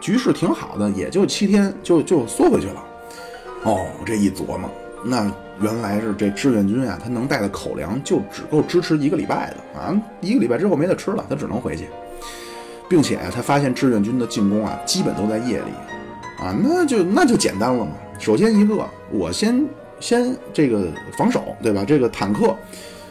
[0.00, 2.84] 局势挺好的，也就七天就就缩回去了。
[3.62, 4.70] 哦，这一琢磨，
[5.02, 5.32] 那
[5.62, 11.88] 原来是这志愿军啊，他能带的口粮就只够支持一个礼拜的啊，一个礼拜之后没得吃了，他只能回去，
[12.90, 15.72] 并且他发现志愿军的进攻啊，基本都在夜里，
[16.44, 17.92] 啊，那就那就简单了嘛。
[18.18, 19.66] 首先一个，我先
[20.00, 21.84] 先这个防守，对吧？
[21.86, 22.54] 这个坦克。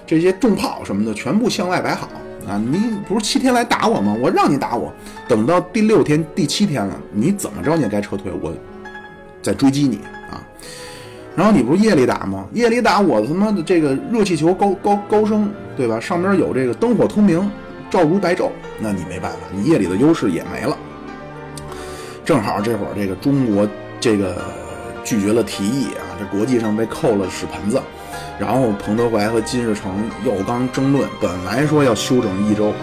[0.08, 2.08] 这些重炮什么的全部向外摆好
[2.48, 2.62] 啊！
[2.72, 2.78] 你
[3.08, 4.16] 不是七天来打我吗？
[4.22, 4.94] 我让你打我，
[5.28, 8.54] 等到第六天、第七天了，你怎么着你也该撤退，我
[9.42, 10.38] 再追击你啊！
[11.36, 12.46] 然后你不是夜里打吗？
[12.54, 16.00] 夜里打我他妈的这个热气球高高高升，对吧？
[16.00, 17.50] 上边有这个灯火通明，
[17.90, 20.78] 照如白昼，那你没办法，你夜里的优势也没了。
[22.24, 23.68] 正好这会儿这个中国
[24.00, 24.40] 这个
[25.06, 27.82] 拒绝了提议啊，这国际上被扣了屎盆子。
[28.38, 32.74] 然后彭德怀和金日成又刚争论，本来说要休整一周，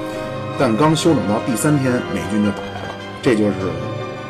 [0.59, 3.53] 但刚休整到第三天，美军就打来了，这就是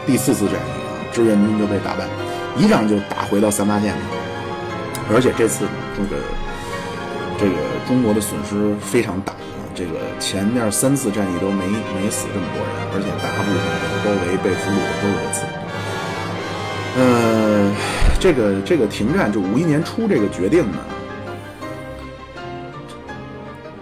[0.05, 2.05] 第四次战役啊，志愿军就被打败，
[2.59, 4.01] 一仗就打回到三八线里，
[5.14, 6.20] 而且这次呢，这个
[7.38, 7.55] 这个
[7.86, 15.61] 中国的损失非常大啊，这个前面三次战役都没没死这么多人，而且大部分被包围、被俘虏的都是这次。
[16.97, 17.74] 呃，
[18.20, 20.78] 这个这个停战就五一年初这个决定呢。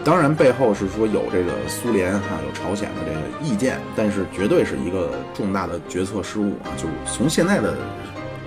[0.02, 6.72] 当然，背后是说有这个苏联哈，有朝鲜的这个意见，但是绝对是一个重大的决策失误啊！
[6.76, 7.76] 就从现在的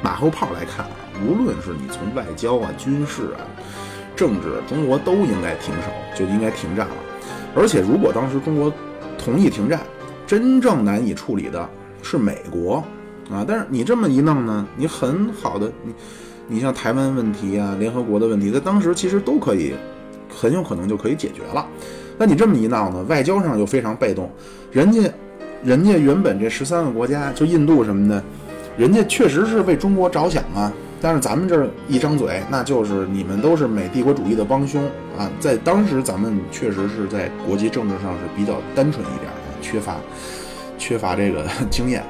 [0.02, 0.92] 马后炮来看啊，
[1.24, 3.46] 无论是你从外交啊、军事啊、
[4.16, 6.96] 政治，中国都应该停手，就应该停战了。
[7.56, 8.74] 而且，如果当时中国
[9.18, 9.80] 同意停战，
[10.26, 11.70] 真正难以处理的
[12.02, 12.84] 是美国
[13.32, 13.46] 啊！
[13.48, 15.94] 但是你这么一弄呢，你很好的你，
[16.48, 19.74] 你像台湾问题啊、联合国的问题，在当时其实都可以。
[20.36, 21.64] 很有可能就可以解决了，
[22.18, 24.32] 那你这么一闹呢，外交上又非常被动，
[24.72, 25.08] 人家，
[25.64, 28.22] 人家原本这十三个国家，就印度什么的，
[28.76, 34.84] 人家确实是为中国着想啊，但是咱们这儿一张嘴，那就是你们都是美帝国主义的帮凶
[35.20, 39.98] 啊，在当时咱们确实是在国际政治上是比较单纯一点的，缺乏，
[40.80, 42.04] 缺乏这个 经验，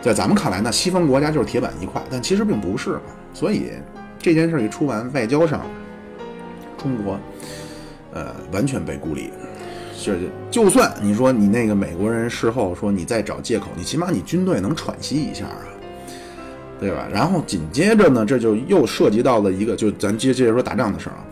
[0.00, 3.00] 在咱们看来，那西方国家就是铁板一块，但其实并不是嘛，
[3.34, 3.70] 所以
[4.18, 5.66] 这件事一出完，外交上，
[6.76, 7.18] 中国。
[8.10, 9.30] 呃，完全被孤立。
[10.02, 10.14] 就
[10.50, 15.60] 就算你说你那个美国人事后说你再找借口，你起码你军队能喘息一下啊，
[16.80, 17.06] 对吧？
[17.12, 21.24] 然后紧接着呢，这就又涉及到了一个，就咱接接着说打仗的事儿啊。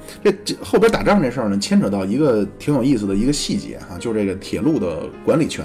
[0.45, 5.65] 这后边打仗这事儿呢，牵扯到一个挺有意思的一个细节哈，就是这个铁路的管理权。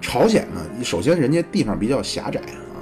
[0.00, 2.80] 朝鲜呢，首先人家地方比较狭窄啊，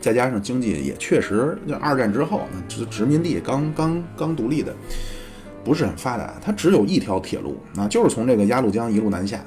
[0.00, 4.74] 再加上经济也确实，就二战之后呢，殖殖民地刚刚刚独立的。
[5.62, 9.44] 不是很发达，它只有一条铁路啊，就是从这个鸭绿江一路南下，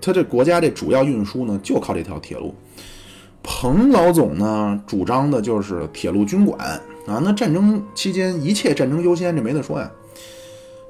[0.00, 2.54] 它这国家这主要运输呢就靠这条铁路。
[3.42, 6.58] 彭老总呢主张的就是铁路军管
[7.06, 9.90] 啊，那战争期间一切战争优先，这没得说呀。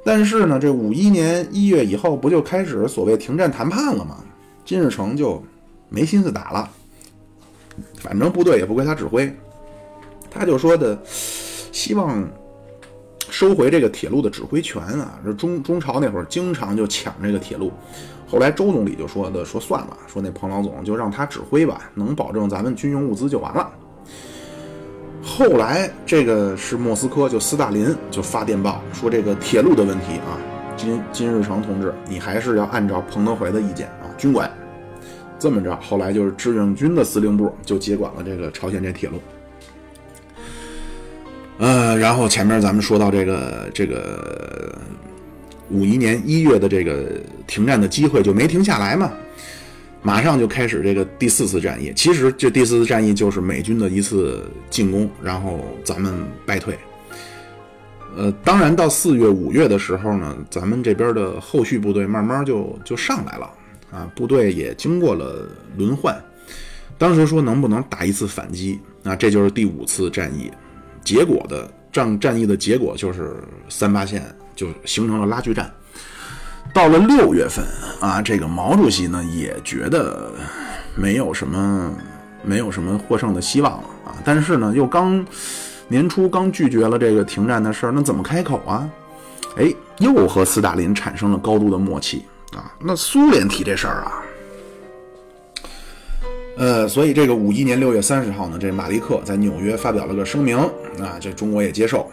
[0.04, 4.18] 但是呢，这五一年一月以后不就开始所谓停战谈判了吗？
[4.64, 5.42] 金日成就
[5.88, 6.70] 没心思打了，
[7.98, 9.34] 反正部队也不归他指挥，
[10.30, 12.26] 他就说的希望。
[13.30, 15.18] 收回这个铁路的指挥权啊！
[15.24, 17.72] 这中中朝那会儿经常就抢这个铁路，
[18.28, 23.68] 后来周总理就说的说算了，说那彭老总就让他指挥吧，能保证咱们军用物资就完了。
[25.20, 30.38] 后来这个是莫斯科，就斯大林就发电报说这个铁路的问题啊，
[30.76, 34.50] 金金日成同志，你还是要按照彭德怀的意见，军管。
[35.38, 39.20] 这么着，后来就是志愿军的司令部就接管了这个朝鲜这铁路。
[41.58, 44.76] 呃，然后前面咱们说到这个这个
[45.70, 49.12] 五一年一月的这个停战的机会就没停下来嘛，
[50.02, 51.92] 马上就开始这个第四次战役。
[51.94, 56.78] 其实这第四次战役就是美军的一次进攻，然后咱们败退。
[58.16, 63.50] 呃，当然到四月五月的时候呢，咱们这边的后续部队慢慢就就上来了
[63.94, 66.20] 啊，部队也经过了轮换。
[66.98, 69.14] 当时说能不能打一次反击啊？
[69.14, 70.50] 这就是第五次战役。
[71.02, 73.36] 结果的战战役的结果就是
[73.68, 74.24] 三八线
[74.56, 75.72] 就形成了拉锯战。
[76.72, 77.64] 到了六月份
[78.00, 80.32] 啊，这个毛主席呢也觉得
[80.96, 81.94] 没有什么
[82.42, 84.16] 没有什么获胜的希望了啊。
[84.24, 85.24] 但是呢，又刚
[85.86, 88.88] 年初刚拒绝了这个停战的事儿，那怎么开口啊？
[89.56, 92.24] 哎，又和斯大林产生了高度的默契
[92.58, 92.72] 啊。
[92.80, 94.22] 那苏联提这事儿啊。
[96.56, 100.56] 呃，所以这个五一年六月三十号呢，这马利克在纽约发表了个声明
[101.00, 102.08] 啊，这中国也接受。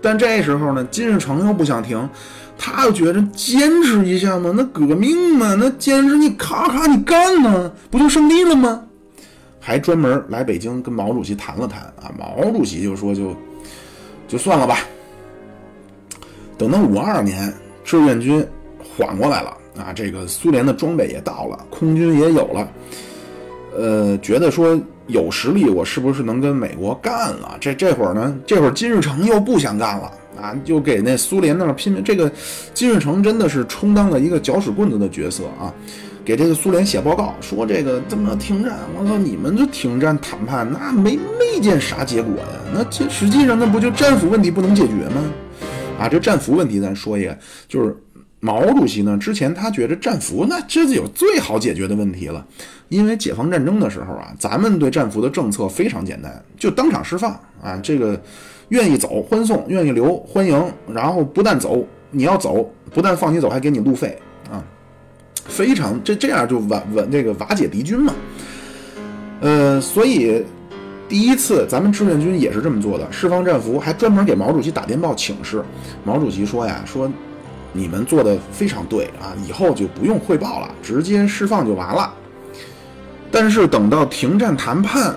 [0.00, 2.08] 但这时候呢，金日成又不想停，
[2.56, 8.84] 他又觉得坚持一下嘛，那革命嘛，那坚持你咔咔你干呢，不就胜利了吗？
[9.60, 13.36] 还专门来北京跟毛主席谈了谈啊，毛主席就说就
[14.26, 14.78] 就算了吧。
[16.56, 17.52] 等到五二年，
[17.84, 18.42] 志愿军
[18.78, 22.68] 缓过来了啊，这个苏联的装备也到了，空军也有了，
[23.76, 27.56] 呃，觉得说有实力，我是不是能跟美国干了？
[27.60, 30.10] 这这会儿呢，这会儿金日成又不想干了
[30.40, 32.02] 啊，就给那苏联那儿拼命。
[32.02, 32.30] 这个
[32.74, 35.72] 金日成真的是充当了一个搅屎棍子的角色啊。
[36.24, 38.76] 给这个苏联写报告说这个怎么停战？
[38.94, 42.60] 我操，你们这停战谈判那没没见啥结果呀？
[42.74, 45.22] 那这实际上那不就战俘问题不能解决吗？
[45.98, 47.96] 啊，这战俘问题咱说一个，就是
[48.40, 52.46] 毛主席呢之前他觉得战俘那这就有最好解决的问题了，
[52.88, 57.32] 因为解放战争的时候啊，咱们对战俘的政策非常简单，就当场释放
[57.62, 58.20] 啊，这个
[58.68, 64.16] 愿意走欢送，愿意留欢迎，然后不但走你要走，不但放你走，还给你路费
[64.50, 64.62] 啊。
[65.46, 68.14] 非常这这样就瓦瓦这个瓦解敌军嘛，
[69.40, 70.44] 呃，所以
[71.08, 75.64] 第一次咱们志愿军也是这么做的，释放战俘，还专门给毛主席打电报请示。
[76.04, 77.10] 毛主席说呀，说
[77.72, 82.12] 你们做的非常对啊，以后就不用汇报了，直接释放就完了。
[83.30, 85.14] 但是等到停战谈判，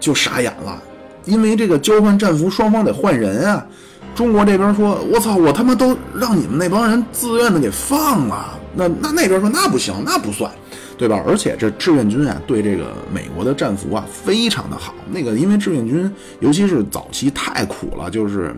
[0.00, 0.82] 就傻眼了，
[1.24, 3.66] 因为这个交换战俘双方得换人啊。
[4.14, 10.48] 中国这边说：“我操，我他妈都让你们那帮人自愿的给放了。”那那那边说：“那不行，那不算，
[10.96, 14.94] 对吧？”而且这志愿军啊，对这个美国的战俘啊非常的好。
[15.10, 16.08] 那个因为志愿军，
[16.38, 18.54] 尤其是早期太苦了，就是，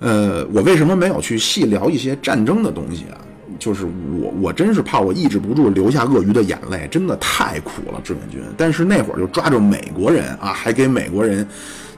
[0.00, 3.18] 呃，我为什么没有去细聊一些战争的东西啊？
[3.58, 3.84] 就是
[4.20, 8.40] 我我真是怕我抑制不住流下鳄鱼的眼泪，真的太苦了志愿军。
[8.56, 11.46] 但是那会儿就抓着美国人啊，还给美国人。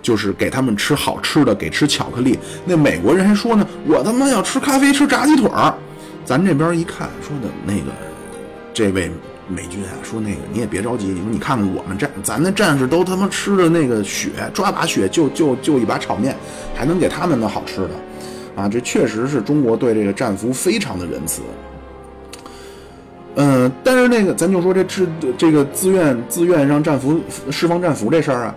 [0.03, 2.39] 就是给他们吃好吃的，给吃巧克力。
[2.65, 5.75] 那美国人还说呢，我他妈要吃咖啡，吃炸鸡腿儿。
[6.25, 7.93] 咱这边一看，说的那个
[8.73, 9.11] 这位
[9.51, 16.35] 美军啊，说那个你也别着急，你说你看看我们战，咱的战士都他妈吃的那个血，抓把血就就就一把炒面，
[16.75, 17.91] 还能给他们的好吃的
[18.55, 18.69] 啊！
[18.69, 21.43] 这确实是中国对这个战俘非常的仁慈。
[23.37, 27.21] 嗯，但是那个咱就说这志这个自愿自愿让战俘
[27.51, 28.55] 释放战俘这事儿啊。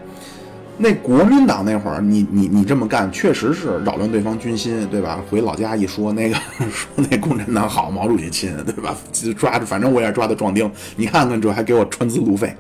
[0.76, 5.24] 那国民党那会儿，你你你这么干，确实是扰乱对方军心，对吧？
[5.30, 6.36] 回老家一说，那个
[6.72, 8.96] 说那共产党好，毛主席亲，对吧？
[9.38, 12.56] 抓着，反正我也抓的壮丁，你看看这还给我穿资路费。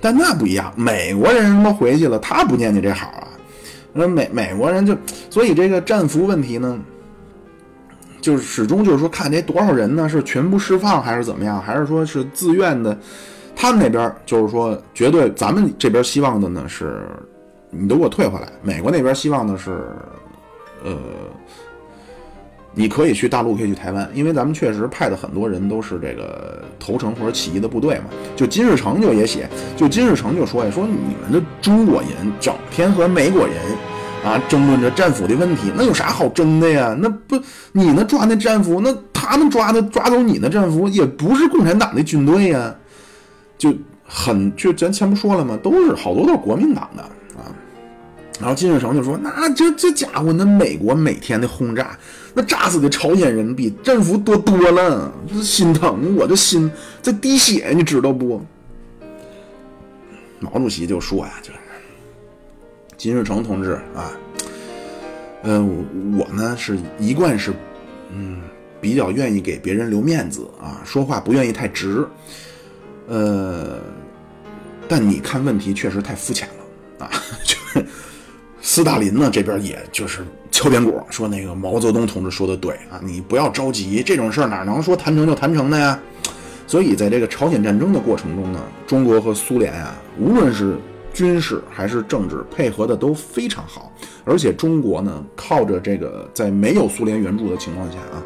[0.00, 3.28] 但那不一样，美国人他妈回去了，他不念你这好啊。
[3.92, 4.96] 那美美国人就，
[5.28, 6.78] 所以这个战俘问题呢，
[8.22, 10.08] 就是始终就是说，看这多少人呢？
[10.08, 11.60] 是全部释放还是怎么样？
[11.60, 12.98] 还是说是自愿的？
[13.54, 17.06] 他们那边就是说，绝对咱们这边希望的呢是。
[17.76, 18.48] 你都给我退回来！
[18.62, 19.86] 美国那边希望的是，
[20.84, 20.96] 呃，
[22.72, 28.04] 你可以去大陆，可以去台湾，因为咱们确实派的很多人都是这个投诚或者起义的部队嘛。
[28.36, 33.56] 就金日成就也写，就金日成就说呀，说你们的中国人整天和美国人
[34.24, 36.96] 啊争论着战俘的问题，那有啥好争的呀？
[36.98, 37.36] 那不
[37.72, 42.74] 你那抓那战俘，那他们抓的抓走你的战俘，也不是共产党的军队呀，
[43.58, 43.72] 就
[44.06, 45.58] 很就咱前不说了吗？
[45.62, 47.04] 都是好多都是国民党的。
[48.40, 51.96] 然后金日成就说：“那这这家伙，那美国每天的轰炸，
[52.34, 56.68] 那炸死的朝鲜人比战俘多多了，这心疼，我的心
[57.00, 58.44] 在滴血，你知道不？”
[60.40, 61.58] 毛主席就说呀：“就是
[62.96, 64.10] 金日成同志啊，
[65.44, 67.52] 嗯，我呢是一贯是，
[68.10, 68.42] 嗯，
[68.80, 72.04] 比较愿意给别人留面子啊，说话不愿意太直，
[73.06, 73.78] 呃，
[74.88, 77.10] 但你看问题确实太肤浅了啊，
[77.46, 77.86] 就是。”
[78.66, 86.00] 斯大林呢，这边也就是敲边鼓，说那个毛泽东同志说的对啊，你不要着急，这种事儿哪能说谈成就谈成的呀？
[86.66, 90.78] 所以在这个朝鲜战争的过程中呢，中国和苏联啊，无论是
[91.12, 93.92] 军事还是政治配合的都非常好，
[94.24, 98.16] 而且中国呢，靠着这个在没有苏联援助的情况下啊，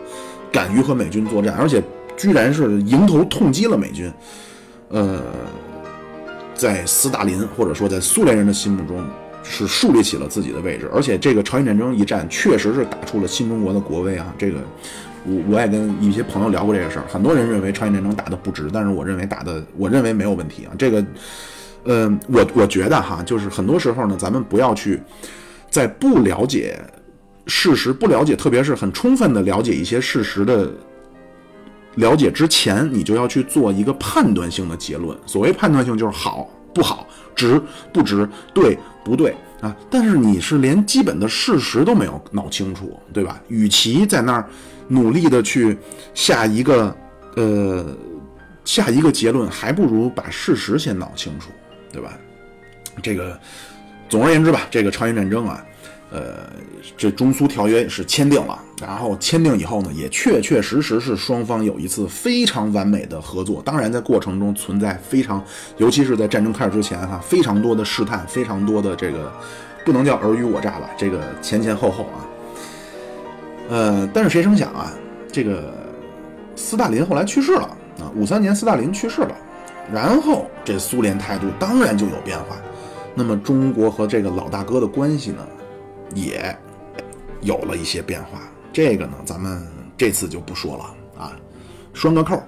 [0.53, 1.83] 敢于和美军作战，而且
[2.17, 4.09] 居然是迎头痛击了美军，
[4.91, 5.21] 呃，
[6.55, 9.05] 在斯大林或者说在苏联人的心目中。
[9.43, 14.35] 是树立起了自己的位置，而且这个朝鲜战争一战确实是打出了新中国的国威啊！
[14.37, 14.59] 这个，
[15.25, 20.73] 我我也跟一些朋友聊过这个事儿，很多人认为朝鲜战争打的不值，但是我认为打的，我认为没有问题啊！
[20.79, 21.05] 这个，
[21.85, 25.01] 呃，我我觉得哈，就是很多时候呢，咱们不要去
[25.71, 26.79] 在不了解
[27.47, 30.71] 事实、不了解，特别是很充分的了解一些事实的
[31.95, 35.17] 了解之前，你就要去做一个判断性的结论。
[35.25, 37.07] 所谓判断性，就是好不好。
[37.39, 37.63] 值
[37.93, 38.29] 不值？
[38.53, 39.35] 对不对？
[39.61, 43.41] 啊，但是你是连基本的事实都没有闹清楚，对吧？
[43.49, 44.45] 与其在那儿
[44.89, 45.77] 努力的去
[46.15, 46.97] 下一个
[47.37, 47.97] 呃
[48.65, 51.51] 下一个结论，还不如把事实先闹清楚，
[51.93, 52.13] 对吧？
[53.03, 53.39] 这个
[54.09, 55.65] 总而言之吧，这个朝鲜战争啊。
[56.11, 56.51] 呃，
[56.97, 63.61] 这中苏条约是签订了，然后签订以后呢，也确确实实是双方有一次非常完美的合作。
[63.63, 65.45] 当然，在过程中存在非常，
[65.77, 69.31] 尤其是在战争开始之前哈，非常多的试探，非常多的这个
[69.85, 72.25] 不能叫尔虞我诈吧，这个前前后后啊。
[73.69, 74.91] 呃，但是谁成想啊，
[75.31, 75.75] 这个
[76.57, 79.37] 斯大林后来去世了啊，五三年斯大林去世了，
[79.93, 82.57] 然后这苏联态度当然就有变化。
[83.15, 85.47] 那么中国和这个老大哥的关系呢？
[86.15, 86.57] 也
[87.41, 88.41] 有了一些变化，
[88.73, 91.37] 这个呢，咱们这次就不说了啊，
[91.93, 92.43] 拴个扣，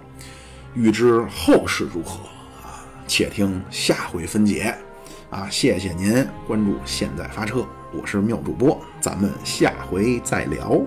[0.74, 2.20] 预知后事如何
[2.62, 4.74] 啊，且听下回分解
[5.30, 5.48] 啊！
[5.50, 10.84] 谢谢您关注，现在发车，我是妙主播，咱们下回再聊。